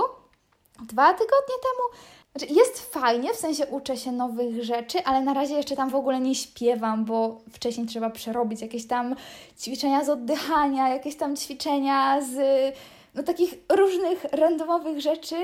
Dwa 0.83 1.13
tygodnie 1.13 1.55
temu 1.63 2.03
Znaczy 2.39 2.55
jest 2.55 2.93
fajnie, 2.93 3.35
w 3.35 3.37
sensie 3.37 3.67
uczę 3.67 3.97
się 3.97 4.13
nowych 4.13 4.65
rzeczy, 4.65 5.05
ale 5.05 5.21
na 5.21 5.35
razie 5.35 5.55
jeszcze 5.55 5.77
tam 5.77 5.91
w 5.91 5.95
ogóle 5.95 6.21
nie 6.21 6.35
śpiewam, 6.35 7.05
bo 7.05 7.41
wcześniej 7.53 7.87
trzeba 7.87 8.11
przerobić 8.11 8.61
jakieś 8.61 8.87
tam 8.87 9.17
ćwiczenia 9.61 10.05
z 10.05 10.09
oddychania, 10.09 10.89
jakieś 10.89 11.17
tam 11.17 11.37
ćwiczenia 11.37 12.21
z 12.21 12.37
no, 13.15 13.23
takich 13.23 13.55
różnych 13.69 14.25
randomowych 14.25 15.01
rzeczy, 15.01 15.37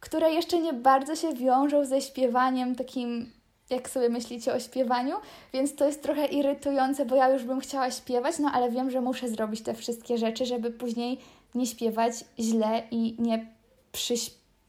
które 0.00 0.32
jeszcze 0.32 0.58
nie 0.58 0.72
bardzo 0.72 1.16
się 1.16 1.34
wiążą 1.34 1.84
ze 1.84 2.00
śpiewaniem 2.00 2.76
takim, 2.76 3.32
jak 3.70 3.90
sobie 3.90 4.08
myślicie 4.08 4.54
o 4.54 4.60
śpiewaniu, 4.60 5.16
więc 5.52 5.74
to 5.74 5.86
jest 5.86 6.02
trochę 6.02 6.26
irytujące, 6.26 7.06
bo 7.06 7.16
ja 7.16 7.28
już 7.28 7.44
bym 7.44 7.60
chciała 7.60 7.90
śpiewać, 7.90 8.38
no 8.38 8.50
ale 8.52 8.70
wiem, 8.70 8.90
że 8.90 9.00
muszę 9.00 9.28
zrobić 9.28 9.60
te 9.60 9.74
wszystkie 9.74 10.18
rzeczy, 10.18 10.46
żeby 10.46 10.70
później 10.70 11.18
nie 11.54 11.66
śpiewać 11.66 12.12
źle 12.38 12.82
i 12.90 13.16
nie 13.18 13.46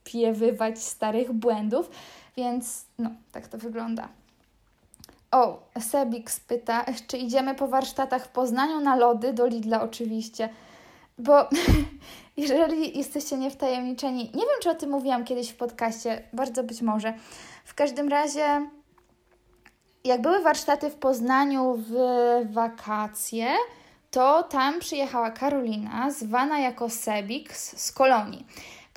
przyśpiewywać 0.04 0.82
starych 0.82 1.32
błędów, 1.32 1.90
więc 2.36 2.84
no, 2.98 3.10
tak 3.32 3.48
to 3.48 3.58
wygląda. 3.58 4.08
O, 5.30 5.62
Sebix 5.80 6.40
pyta, 6.40 6.84
czy 7.06 7.16
idziemy 7.16 7.54
po 7.54 7.68
warsztatach 7.68 8.24
w 8.24 8.28
Poznaniu 8.28 8.80
na 8.80 8.96
lody 8.96 9.32
do 9.32 9.46
Lidla 9.46 9.82
oczywiście, 9.82 10.48
bo 11.18 11.48
jeżeli 12.36 12.98
jesteście 12.98 13.36
niewtajemniczeni, 13.36 14.24
nie 14.24 14.42
wiem, 14.42 14.60
czy 14.62 14.70
o 14.70 14.74
tym 14.74 14.90
mówiłam 14.90 15.24
kiedyś 15.24 15.50
w 15.50 15.56
podcaście, 15.56 16.22
bardzo 16.32 16.64
być 16.64 16.82
może. 16.82 17.14
W 17.64 17.74
każdym 17.74 18.08
razie, 18.08 18.68
jak 20.04 20.22
były 20.22 20.40
warsztaty 20.40 20.90
w 20.90 20.94
Poznaniu 20.94 21.74
w 21.74 21.94
wakacje, 22.52 23.46
to 24.10 24.42
tam 24.42 24.80
przyjechała 24.80 25.30
Karolina, 25.30 26.10
zwana 26.10 26.58
jako 26.58 26.90
Sebix 26.90 27.76
z 27.76 27.92
Kolonii, 27.92 28.46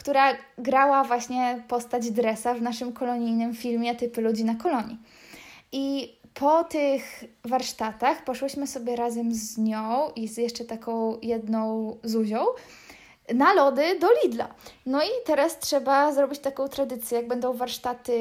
która 0.05 0.35
grała 0.57 1.03
właśnie 1.03 1.63
postać 1.67 2.11
Dresa 2.11 2.53
w 2.53 2.61
naszym 2.61 2.93
kolonijnym 2.93 3.53
filmie 3.55 3.95
Typy 3.95 4.21
ludzi 4.21 4.45
na 4.45 4.55
kolonii. 4.55 4.97
I 5.71 6.15
po 6.33 6.63
tych 6.63 7.23
warsztatach 7.45 8.23
poszłyśmy 8.23 8.67
sobie 8.67 8.95
razem 8.95 9.33
z 9.33 9.57
nią 9.57 10.11
i 10.15 10.27
z 10.27 10.37
jeszcze 10.37 10.65
taką 10.65 11.17
jedną 11.21 11.97
Zuzią 12.03 12.45
na 13.33 13.53
lody 13.53 13.99
do 13.99 14.07
Lidla. 14.23 14.47
No 14.85 15.03
i 15.03 15.09
teraz 15.25 15.59
trzeba 15.59 16.11
zrobić 16.11 16.39
taką 16.39 16.67
tradycję, 16.67 17.17
jak 17.17 17.27
będą 17.27 17.53
warsztaty 17.53 18.13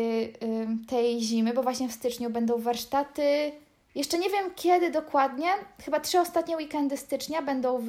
tej 0.89 1.21
zimy, 1.21 1.55
bo 1.55 1.63
właśnie 1.63 1.89
w 1.89 1.93
styczniu 1.93 2.31
będą 2.31 2.59
warsztaty. 2.59 3.53
Jeszcze 3.95 4.19
nie 4.19 4.31
wiem 4.31 4.51
kiedy 4.57 4.91
dokładnie, 4.91 5.49
chyba 5.85 6.01
trzy 6.01 6.21
ostatnie 6.21 6.57
weekendy 6.57 6.97
stycznia 6.97 7.43
będą 7.43 7.79
w 7.79 7.89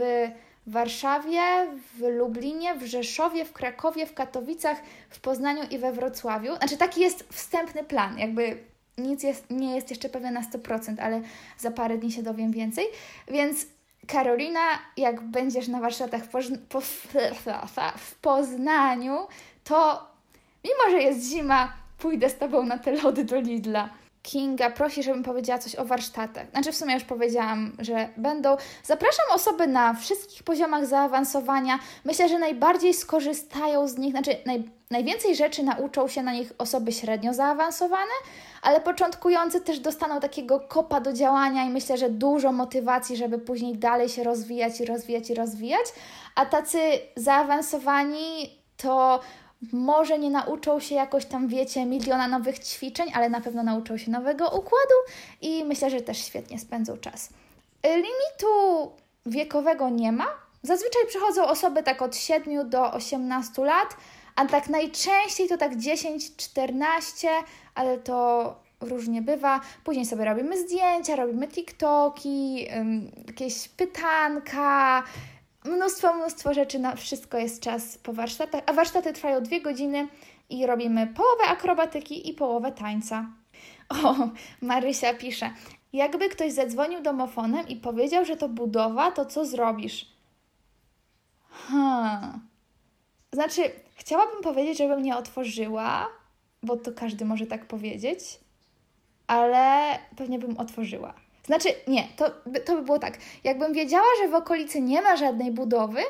Warszawie, 0.67 1.41
w 1.97 2.01
Lublinie, 2.01 2.75
w 2.75 2.85
Rzeszowie, 2.85 3.45
w 3.45 3.53
Krakowie, 3.53 4.05
w 4.05 4.13
Katowicach, 4.13 4.77
w 5.09 5.19
Poznaniu 5.19 5.63
i 5.71 5.77
we 5.77 5.91
Wrocławiu. 5.91 6.55
Znaczy 6.55 6.77
taki 6.77 7.01
jest 7.01 7.23
wstępny 7.33 7.83
plan, 7.83 8.17
jakby 8.19 8.57
nic 8.97 9.23
jest, 9.23 9.49
nie 9.49 9.75
jest 9.75 9.89
jeszcze 9.89 10.09
pewne 10.09 10.31
na 10.31 10.41
100%, 10.41 11.01
ale 11.01 11.21
za 11.57 11.71
parę 11.71 11.97
dni 11.97 12.11
się 12.11 12.23
dowiem 12.23 12.51
więcej. 12.51 12.85
Więc 13.27 13.65
Karolina, 14.07 14.59
jak 14.97 15.21
będziesz 15.21 15.67
na 15.67 15.79
warsztatach 15.79 16.23
w, 16.23 16.29
po 16.69 16.81
w 17.97 18.15
Poznaniu, 18.21 19.27
to 19.63 20.07
mimo, 20.63 20.91
że 20.91 21.01
jest 21.01 21.29
zima, 21.29 21.73
pójdę 21.97 22.29
z 22.29 22.37
Tobą 22.37 22.65
na 22.65 22.77
te 22.77 22.91
lody 22.91 23.23
do 23.23 23.39
Lidla. 23.39 23.89
Kinga 24.25 24.69
prosi, 24.69 25.03
żebym 25.03 25.23
powiedziała 25.23 25.59
coś 25.59 25.75
o 25.75 25.85
warsztatach. 25.85 26.49
Znaczy, 26.51 26.71
w 26.71 26.75
sumie 26.75 26.93
już 26.93 27.03
powiedziałam, 27.03 27.77
że 27.79 28.09
będą. 28.17 28.57
Zapraszam 28.83 29.25
osoby 29.33 29.67
na 29.67 29.93
wszystkich 29.93 30.43
poziomach 30.43 30.85
zaawansowania. 30.85 31.79
Myślę, 32.05 32.29
że 32.29 32.39
najbardziej 32.39 32.93
skorzystają 32.93 33.87
z 33.87 33.97
nich, 33.97 34.11
znaczy 34.11 34.37
naj, 34.45 34.63
najwięcej 34.91 35.35
rzeczy 35.35 35.63
nauczą 35.63 36.07
się 36.07 36.23
na 36.23 36.33
nich 36.33 36.53
osoby 36.57 36.91
średnio 36.91 37.33
zaawansowane, 37.33 38.11
ale 38.61 38.81
początkujący 38.81 39.61
też 39.61 39.79
dostaną 39.79 40.19
takiego 40.19 40.59
kopa 40.59 41.01
do 41.01 41.13
działania 41.13 41.65
i 41.65 41.69
myślę, 41.69 41.97
że 41.97 42.09
dużo 42.09 42.51
motywacji, 42.51 43.17
żeby 43.17 43.39
później 43.39 43.77
dalej 43.77 44.09
się 44.09 44.23
rozwijać 44.23 44.81
i 44.81 44.85
rozwijać 44.85 45.29
i 45.29 45.35
rozwijać. 45.35 45.85
A 46.35 46.45
tacy 46.45 46.79
zaawansowani 47.15 48.49
to 48.77 49.19
może 49.73 50.19
nie 50.19 50.29
nauczą 50.29 50.79
się 50.79 50.95
jakoś 50.95 51.25
tam, 51.25 51.47
wiecie, 51.47 51.85
miliona 51.85 52.27
nowych 52.27 52.59
ćwiczeń, 52.59 53.11
ale 53.13 53.29
na 53.29 53.41
pewno 53.41 53.63
nauczą 53.63 53.97
się 53.97 54.11
nowego 54.11 54.45
układu 54.45 54.95
i 55.41 55.65
myślę, 55.65 55.89
że 55.89 56.01
też 56.01 56.17
świetnie 56.25 56.59
spędzą 56.59 56.97
czas. 56.97 57.29
Limitu 57.83 58.91
wiekowego 59.25 59.89
nie 59.89 60.11
ma. 60.11 60.27
Zazwyczaj 60.63 61.01
przychodzą 61.07 61.47
osoby 61.47 61.83
tak 61.83 62.01
od 62.01 62.15
7 62.15 62.69
do 62.69 62.93
18 62.93 63.65
lat, 63.65 63.97
a 64.35 64.45
tak 64.45 64.69
najczęściej 64.69 65.49
to 65.49 65.57
tak 65.57 65.75
10-14, 65.75 67.27
ale 67.75 67.97
to 67.97 68.55
różnie 68.81 69.21
bywa. 69.21 69.61
Później 69.83 70.05
sobie 70.05 70.25
robimy 70.25 70.61
zdjęcia, 70.61 71.15
robimy 71.15 71.47
TikToki, 71.47 72.67
jakieś 73.27 73.67
pytanka, 73.67 75.03
mnóstwo, 75.65 76.13
mnóstwo 76.13 76.53
rzeczy, 76.53 76.79
na 76.79 76.95
wszystko 76.95 77.37
jest 77.37 77.63
czas 77.63 77.97
po 77.97 78.13
warsztatach, 78.13 78.61
a 78.65 78.73
warsztaty 78.73 79.13
trwają 79.13 79.41
dwie 79.43 79.61
godziny 79.61 80.07
i 80.49 80.65
robimy 80.65 81.07
połowę 81.07 81.43
akrobatyki 81.47 82.29
i 82.29 82.33
połowę 82.33 82.71
tańca. 82.71 83.25
O, 83.89 84.15
Marysia 84.61 85.13
pisze, 85.13 85.51
jakby 85.93 86.29
ktoś 86.29 86.53
zadzwonił 86.53 87.01
domofonem 87.01 87.67
i 87.67 87.75
powiedział, 87.75 88.25
że 88.25 88.37
to 88.37 88.49
budowa, 88.49 89.11
to 89.11 89.25
co 89.25 89.45
zrobisz? 89.45 90.15
Hmm. 91.49 92.47
Znaczy, 93.33 93.61
chciałabym 93.95 94.41
powiedzieć, 94.41 94.77
żebym 94.77 95.01
nie 95.01 95.17
otworzyła, 95.17 96.07
bo 96.63 96.77
to 96.77 96.91
każdy 96.91 97.25
może 97.25 97.45
tak 97.45 97.67
powiedzieć, 97.67 98.39
ale 99.27 99.99
pewnie 100.15 100.39
bym 100.39 100.57
otworzyła. 100.57 101.24
Znaczy, 101.45 101.69
nie, 101.87 102.07
to, 102.15 102.31
to 102.65 102.75
by 102.75 102.81
było 102.81 102.99
tak. 102.99 103.17
Jakbym 103.43 103.73
wiedziała, 103.73 104.07
że 104.21 104.29
w 104.29 104.33
okolicy 104.33 104.81
nie 104.81 105.01
ma 105.01 105.15
żadnej 105.15 105.51
budowy, 105.51 106.01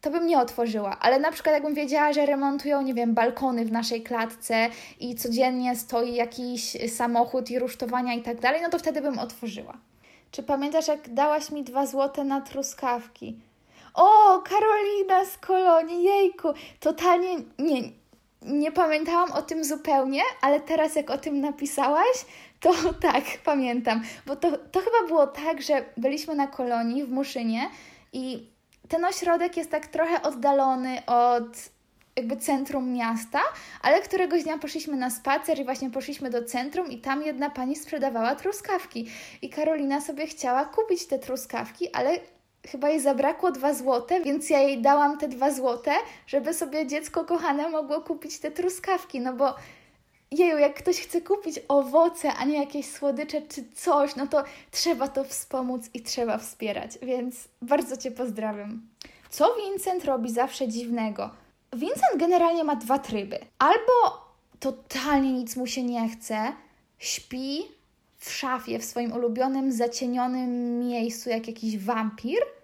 to 0.00 0.10
bym 0.10 0.26
nie 0.26 0.38
otworzyła. 0.38 0.96
Ale 1.00 1.18
na 1.18 1.32
przykład, 1.32 1.54
jakbym 1.54 1.74
wiedziała, 1.74 2.12
że 2.12 2.26
remontują, 2.26 2.82
nie 2.82 2.94
wiem, 2.94 3.14
balkony 3.14 3.64
w 3.64 3.72
naszej 3.72 4.02
klatce 4.02 4.68
i 5.00 5.14
codziennie 5.14 5.76
stoi 5.76 6.14
jakiś 6.14 6.76
samochód 6.96 7.50
i 7.50 7.58
rusztowania 7.58 8.14
i 8.14 8.22
tak 8.22 8.40
dalej, 8.40 8.62
no 8.62 8.68
to 8.68 8.78
wtedy 8.78 9.00
bym 9.00 9.18
otworzyła. 9.18 9.78
Czy 10.30 10.42
pamiętasz, 10.42 10.88
jak 10.88 11.14
dałaś 11.14 11.50
mi 11.50 11.64
dwa 11.64 11.86
złote 11.86 12.24
na 12.24 12.40
truskawki? 12.40 13.36
O, 13.94 14.42
Karolina 14.42 15.24
z 15.24 15.38
kolonii, 15.38 16.04
jejku, 16.04 16.48
totalnie 16.80 17.36
nie, 17.58 17.82
nie 18.42 18.72
pamiętałam 18.72 19.32
o 19.32 19.42
tym 19.42 19.64
zupełnie, 19.64 20.22
ale 20.40 20.60
teraz 20.60 20.96
jak 20.96 21.10
o 21.10 21.18
tym 21.18 21.40
napisałaś, 21.40 22.24
to 22.60 22.72
tak, 23.12 23.24
pamiętam. 23.44 24.02
Bo 24.26 24.36
to, 24.36 24.58
to 24.58 24.80
chyba 24.80 25.06
było 25.06 25.26
tak, 25.26 25.62
że 25.62 25.84
byliśmy 25.96 26.34
na 26.34 26.46
kolonii 26.46 27.04
w 27.04 27.10
Muszynie 27.10 27.70
i 28.12 28.50
ten 28.88 29.04
ośrodek 29.04 29.56
jest 29.56 29.70
tak 29.70 29.86
trochę 29.86 30.22
oddalony 30.22 31.06
od 31.06 31.70
jakby 32.16 32.36
centrum 32.36 32.92
miasta, 32.92 33.40
ale 33.82 34.02
któregoś 34.02 34.42
dnia 34.42 34.58
poszliśmy 34.58 34.96
na 34.96 35.10
spacer 35.10 35.58
i 35.58 35.64
właśnie 35.64 35.90
poszliśmy 35.90 36.30
do 36.30 36.44
centrum 36.44 36.90
i 36.90 36.98
tam 36.98 37.22
jedna 37.22 37.50
pani 37.50 37.76
sprzedawała 37.76 38.34
truskawki. 38.34 39.08
I 39.42 39.50
Karolina 39.50 40.00
sobie 40.00 40.26
chciała 40.26 40.64
kupić 40.64 41.06
te 41.06 41.18
truskawki, 41.18 41.92
ale 41.92 42.18
chyba 42.66 42.88
jej 42.88 43.00
zabrakło 43.00 43.52
dwa 43.52 43.74
złote, 43.74 44.20
więc 44.20 44.50
ja 44.50 44.58
jej 44.58 44.82
dałam 44.82 45.18
te 45.18 45.28
dwa 45.28 45.50
złote, 45.50 45.92
żeby 46.26 46.54
sobie 46.54 46.86
dziecko 46.86 47.24
kochane 47.24 47.68
mogło 47.68 48.00
kupić 48.00 48.38
te 48.38 48.50
truskawki, 48.50 49.20
no 49.20 49.32
bo 49.32 49.54
jeju, 50.30 50.58
jak 50.58 50.74
ktoś 50.74 51.00
chce 51.00 51.20
kupić 51.20 51.60
owoce, 51.68 52.32
a 52.32 52.44
nie 52.44 52.58
jakieś 52.58 52.90
słodycze 52.90 53.42
czy 53.42 53.64
coś, 53.74 54.16
no 54.16 54.26
to 54.26 54.44
trzeba 54.70 55.08
to 55.08 55.24
wspomóc 55.24 55.90
i 55.94 56.02
trzeba 56.02 56.38
wspierać, 56.38 56.98
więc 57.02 57.48
bardzo 57.62 57.96
Cię 57.96 58.10
pozdrawiam. 58.10 58.82
Co 59.30 59.54
Vincent 59.54 60.04
robi 60.04 60.30
zawsze 60.30 60.68
dziwnego? 60.68 61.30
Vincent 61.72 62.16
generalnie 62.16 62.64
ma 62.64 62.76
dwa 62.76 62.98
tryby. 62.98 63.38
Albo 63.58 64.24
totalnie 64.60 65.32
nic 65.32 65.56
mu 65.56 65.66
się 65.66 65.82
nie 65.82 66.08
chce, 66.08 66.52
śpi 66.98 67.79
w 68.20 68.32
szafie 68.32 68.78
w 68.78 68.84
swoim 68.84 69.12
ulubionym, 69.12 69.72
zacienionym 69.72 70.78
miejscu 70.78 71.30
jak 71.30 71.46
jakiś 71.46 71.78
wampir– 71.78 72.38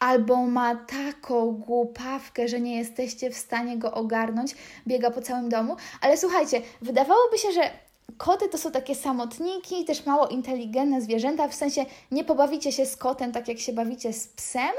albo 0.00 0.36
ma 0.36 0.74
taką 0.74 1.52
głupawkę, 1.52 2.48
że 2.48 2.60
nie 2.60 2.76
jesteście 2.78 3.30
w 3.30 3.36
stanie 3.36 3.78
go 3.78 3.92
ogarnąć, 3.92 4.54
biega 4.86 5.10
po 5.10 5.20
całym 5.20 5.48
domu. 5.48 5.76
Ale 6.00 6.16
słuchajcie, 6.16 6.62
wydawałoby 6.82 7.38
się, 7.38 7.52
że 7.52 7.70
koty 8.16 8.48
to 8.48 8.58
są 8.58 8.70
takie 8.70 8.94
samotniki, 8.94 9.84
też 9.84 10.06
mało 10.06 10.28
inteligentne 10.28 11.00
zwierzęta, 11.00 11.48
w 11.48 11.54
sensie 11.54 11.86
nie 12.10 12.24
pobawicie 12.24 12.72
się 12.72 12.86
z 12.86 12.96
kotem 12.96 13.32
tak 13.32 13.48
jak 13.48 13.58
się 13.58 13.72
bawicie 13.72 14.12
z 14.12 14.28
psem, 14.28 14.70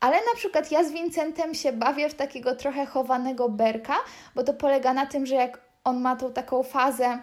ale 0.00 0.16
na 0.16 0.34
przykład 0.36 0.72
ja 0.72 0.84
z 0.84 0.92
Vincentem 0.92 1.54
się 1.54 1.72
bawię 1.72 2.08
w 2.08 2.14
takiego 2.14 2.56
trochę 2.56 2.86
chowanego 2.86 3.48
berka, 3.48 3.94
bo 4.34 4.44
to 4.44 4.54
polega 4.54 4.94
na 4.94 5.06
tym, 5.06 5.26
że 5.26 5.34
jak 5.34 5.60
on 5.84 6.00
ma 6.00 6.16
tą 6.16 6.32
taką 6.32 6.62
fazę 6.62 7.18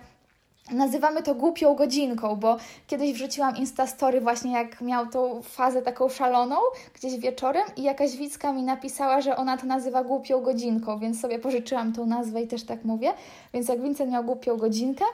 Nazywamy 0.71 1.23
to 1.23 1.35
głupią 1.35 1.75
godzinką, 1.75 2.35
bo 2.35 2.57
kiedyś 2.87 3.13
wrzuciłam 3.13 3.57
Instastory 3.57 4.21
właśnie 4.21 4.51
jak 4.51 4.81
miał 4.81 5.07
tą 5.07 5.41
fazę 5.41 5.81
taką 5.81 6.09
szaloną, 6.09 6.55
gdzieś 6.93 7.17
wieczorem 7.17 7.63
i 7.77 7.83
jakaś 7.83 8.17
widzka 8.17 8.53
mi 8.53 8.63
napisała, 8.63 9.21
że 9.21 9.35
ona 9.35 9.57
to 9.57 9.65
nazywa 9.65 10.03
głupią 10.03 10.41
godzinką, 10.41 10.99
więc 10.99 11.21
sobie 11.21 11.39
pożyczyłam 11.39 11.93
tą 11.93 12.05
nazwę 12.05 12.41
i 12.41 12.47
też 12.47 12.63
tak 12.63 12.85
mówię. 12.85 13.13
Więc 13.53 13.67
jak 13.67 13.81
Vincent 13.81 14.11
miał 14.11 14.23
głupią 14.23 14.57
godzinkę, 14.57 15.05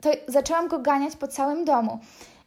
to 0.00 0.10
zaczęłam 0.28 0.68
go 0.68 0.78
ganiać 0.78 1.16
po 1.16 1.28
całym 1.28 1.64
domu. 1.64 1.98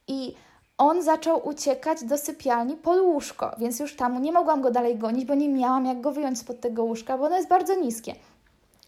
I 0.07 0.35
on 0.77 1.01
zaczął 1.01 1.47
uciekać 1.47 2.03
do 2.03 2.17
sypialni 2.17 2.75
po 2.75 2.91
łóżko, 2.91 3.51
więc 3.57 3.79
już 3.79 3.95
tam 3.95 4.21
nie 4.21 4.31
mogłam 4.31 4.61
go 4.61 4.71
dalej 4.71 4.97
gonić, 4.97 5.25
bo 5.25 5.35
nie 5.35 5.49
miałam 5.49 5.85
jak 5.85 6.01
go 6.01 6.11
wyjąć 6.11 6.39
spod 6.39 6.59
tego 6.59 6.83
łóżka, 6.83 7.17
bo 7.17 7.25
ono 7.25 7.35
jest 7.35 7.49
bardzo 7.49 7.75
niskie. 7.75 8.15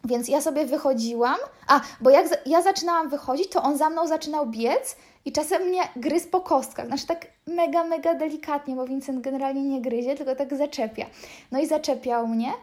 Więc 0.07 0.27
ja 0.27 0.41
sobie 0.41 0.65
wychodziłam, 0.65 1.37
a 1.67 1.81
bo 2.01 2.09
jak 2.09 2.25
ja 2.45 2.61
zaczynałam 2.61 3.09
wychodzić, 3.09 3.49
to 3.49 3.63
on 3.63 3.77
za 3.77 3.89
mną 3.89 4.07
zaczynał 4.07 4.45
biec 4.45 4.95
i 5.25 5.31
czasem 5.31 5.63
mnie 5.63 5.81
gryzł 5.95 6.27
po 6.29 6.41
kostkach. 6.41 6.87
Znaczy 6.87 7.07
tak 7.07 7.27
mega, 7.47 7.83
mega 7.83 8.15
delikatnie, 8.15 8.75
bo 8.75 8.85
Vincent 8.85 9.21
generalnie 9.21 9.63
nie 9.63 9.81
gryzie, 9.81 10.15
tylko 10.15 10.35
tak 10.35 10.57
zaczepia. 10.57 11.05
No 11.51 11.59
i 11.59 11.67
zaczepiał 11.67 12.27
mnie 12.27 12.53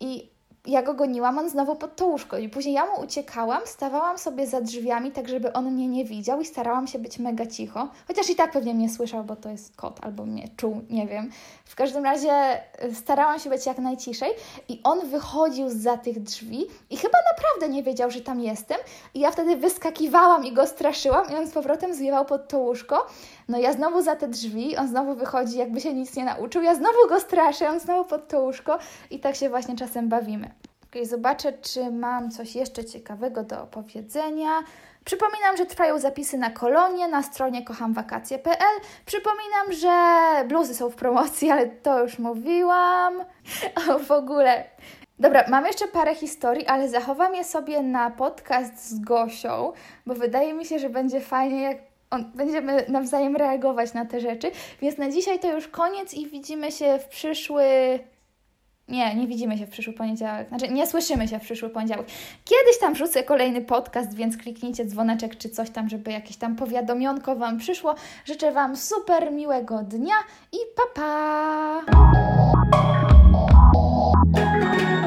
i 0.00 0.30
ja 0.70 0.82
go 0.82 0.94
goniłam, 0.94 1.38
on 1.38 1.50
znowu 1.50 1.76
pod 1.76 1.96
to 1.96 2.06
łóżko 2.06 2.38
i 2.38 2.48
później 2.48 2.74
ja 2.74 2.86
mu 2.86 3.00
uciekałam, 3.00 3.62
stawałam 3.64 4.18
sobie 4.18 4.46
za 4.46 4.60
drzwiami, 4.60 5.12
tak 5.12 5.28
żeby 5.28 5.52
on 5.52 5.70
mnie 5.70 5.88
nie 5.88 6.04
widział 6.04 6.40
i 6.40 6.44
starałam 6.44 6.86
się 6.86 6.98
być 6.98 7.18
mega 7.18 7.46
cicho, 7.46 7.88
chociaż 8.08 8.30
i 8.30 8.34
tak 8.34 8.52
pewnie 8.52 8.74
mnie 8.74 8.88
słyszał, 8.88 9.24
bo 9.24 9.36
to 9.36 9.48
jest 9.48 9.76
kot 9.76 9.98
albo 10.02 10.26
mnie 10.26 10.48
czuł, 10.56 10.80
nie 10.90 11.06
wiem. 11.06 11.30
W 11.64 11.74
każdym 11.74 12.04
razie 12.04 12.60
y, 12.84 12.94
starałam 12.94 13.38
się 13.38 13.50
być 13.50 13.66
jak 13.66 13.78
najciszej 13.78 14.30
i 14.68 14.80
on 14.84 15.08
wychodził 15.08 15.70
za 15.70 15.96
tych 15.96 16.22
drzwi 16.22 16.66
i 16.90 16.96
chyba 16.96 17.18
naprawdę 17.36 17.74
nie 17.74 17.82
wiedział, 17.82 18.10
że 18.10 18.20
tam 18.20 18.40
jestem 18.40 18.78
i 19.14 19.20
ja 19.20 19.30
wtedy 19.30 19.56
wyskakiwałam 19.56 20.44
i 20.46 20.52
go 20.52 20.66
straszyłam 20.66 21.30
i 21.32 21.34
on 21.34 21.46
z 21.46 21.52
powrotem 21.52 21.94
zwiewał 21.94 22.24
pod 22.24 22.48
to 22.48 22.58
łóżko. 22.58 23.06
No 23.48 23.58
ja 23.58 23.72
znowu 23.72 24.02
za 24.02 24.16
te 24.16 24.28
drzwi, 24.28 24.76
on 24.76 24.88
znowu 24.88 25.14
wychodzi, 25.14 25.58
jakby 25.58 25.80
się 25.80 25.94
nic 25.94 26.16
nie 26.16 26.24
nauczył, 26.24 26.62
ja 26.62 26.74
znowu 26.74 27.08
go 27.08 27.20
straszę, 27.20 27.70
on 27.70 27.80
znowu 27.80 28.04
pod 28.04 28.28
to 28.28 28.40
łóżko 28.40 28.78
i 29.10 29.20
tak 29.20 29.36
się 29.36 29.48
właśnie 29.48 29.76
czasem 29.76 30.08
bawimy. 30.08 30.50
Ok, 30.84 31.06
zobaczę, 31.06 31.52
czy 31.52 31.90
mam 31.90 32.30
coś 32.30 32.54
jeszcze 32.54 32.84
ciekawego 32.84 33.42
do 33.42 33.62
opowiedzenia. 33.62 34.50
Przypominam, 35.04 35.56
że 35.56 35.66
trwają 35.66 35.98
zapisy 35.98 36.38
na 36.38 36.50
kolonie 36.50 37.08
na 37.08 37.22
stronie 37.22 37.64
kochamwakacje.pl. 37.64 38.80
Przypominam, 39.06 39.72
że 39.72 39.92
bluzy 40.48 40.74
są 40.74 40.90
w 40.90 40.94
promocji, 40.94 41.50
ale 41.50 41.66
to 41.66 42.02
już 42.02 42.18
mówiłam. 42.18 43.24
O, 43.90 43.98
w 43.98 44.10
ogóle. 44.10 44.64
Dobra, 45.18 45.44
mam 45.48 45.66
jeszcze 45.66 45.88
parę 45.88 46.14
historii, 46.14 46.66
ale 46.66 46.88
zachowam 46.88 47.34
je 47.34 47.44
sobie 47.44 47.82
na 47.82 48.10
podcast 48.10 48.88
z 48.90 49.00
Gosią, 49.00 49.72
bo 50.06 50.14
wydaje 50.14 50.54
mi 50.54 50.64
się, 50.64 50.78
że 50.78 50.90
będzie 50.90 51.20
fajnie, 51.20 51.62
jak 51.62 51.87
on, 52.10 52.30
będziemy 52.34 52.84
nawzajem 52.88 53.36
reagować 53.36 53.94
na 53.94 54.04
te 54.04 54.20
rzeczy. 54.20 54.50
Więc 54.82 54.98
na 54.98 55.10
dzisiaj 55.10 55.38
to 55.38 55.52
już 55.52 55.68
koniec 55.68 56.14
i 56.14 56.26
widzimy 56.26 56.72
się 56.72 56.98
w 56.98 57.04
przyszły. 57.04 57.64
Nie, 58.88 59.14
nie 59.14 59.26
widzimy 59.26 59.58
się 59.58 59.66
w 59.66 59.70
przyszły 59.70 59.92
poniedziałek. 59.92 60.48
Znaczy, 60.48 60.68
nie 60.68 60.86
słyszymy 60.86 61.28
się 61.28 61.38
w 61.38 61.42
przyszły 61.42 61.70
poniedziałek. 61.70 62.06
Kiedyś 62.44 62.78
tam 62.80 62.94
wrzucę 62.94 63.22
kolejny 63.22 63.62
podcast, 63.62 64.14
więc 64.14 64.36
kliknijcie 64.36 64.84
dzwoneczek 64.84 65.38
czy 65.38 65.48
coś 65.48 65.70
tam, 65.70 65.88
żeby 65.88 66.12
jakieś 66.12 66.36
tam 66.36 66.56
powiadomionko 66.56 67.36
Wam 67.36 67.58
przyszło. 67.58 67.94
Życzę 68.24 68.52
Wam 68.52 68.76
super 68.76 69.32
miłego 69.32 69.82
dnia 69.82 70.16
i 70.52 70.56
pa 70.76 70.82
pa! 70.94 71.82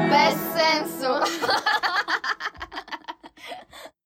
Bez 0.08 0.34
sensu! 0.34 1.36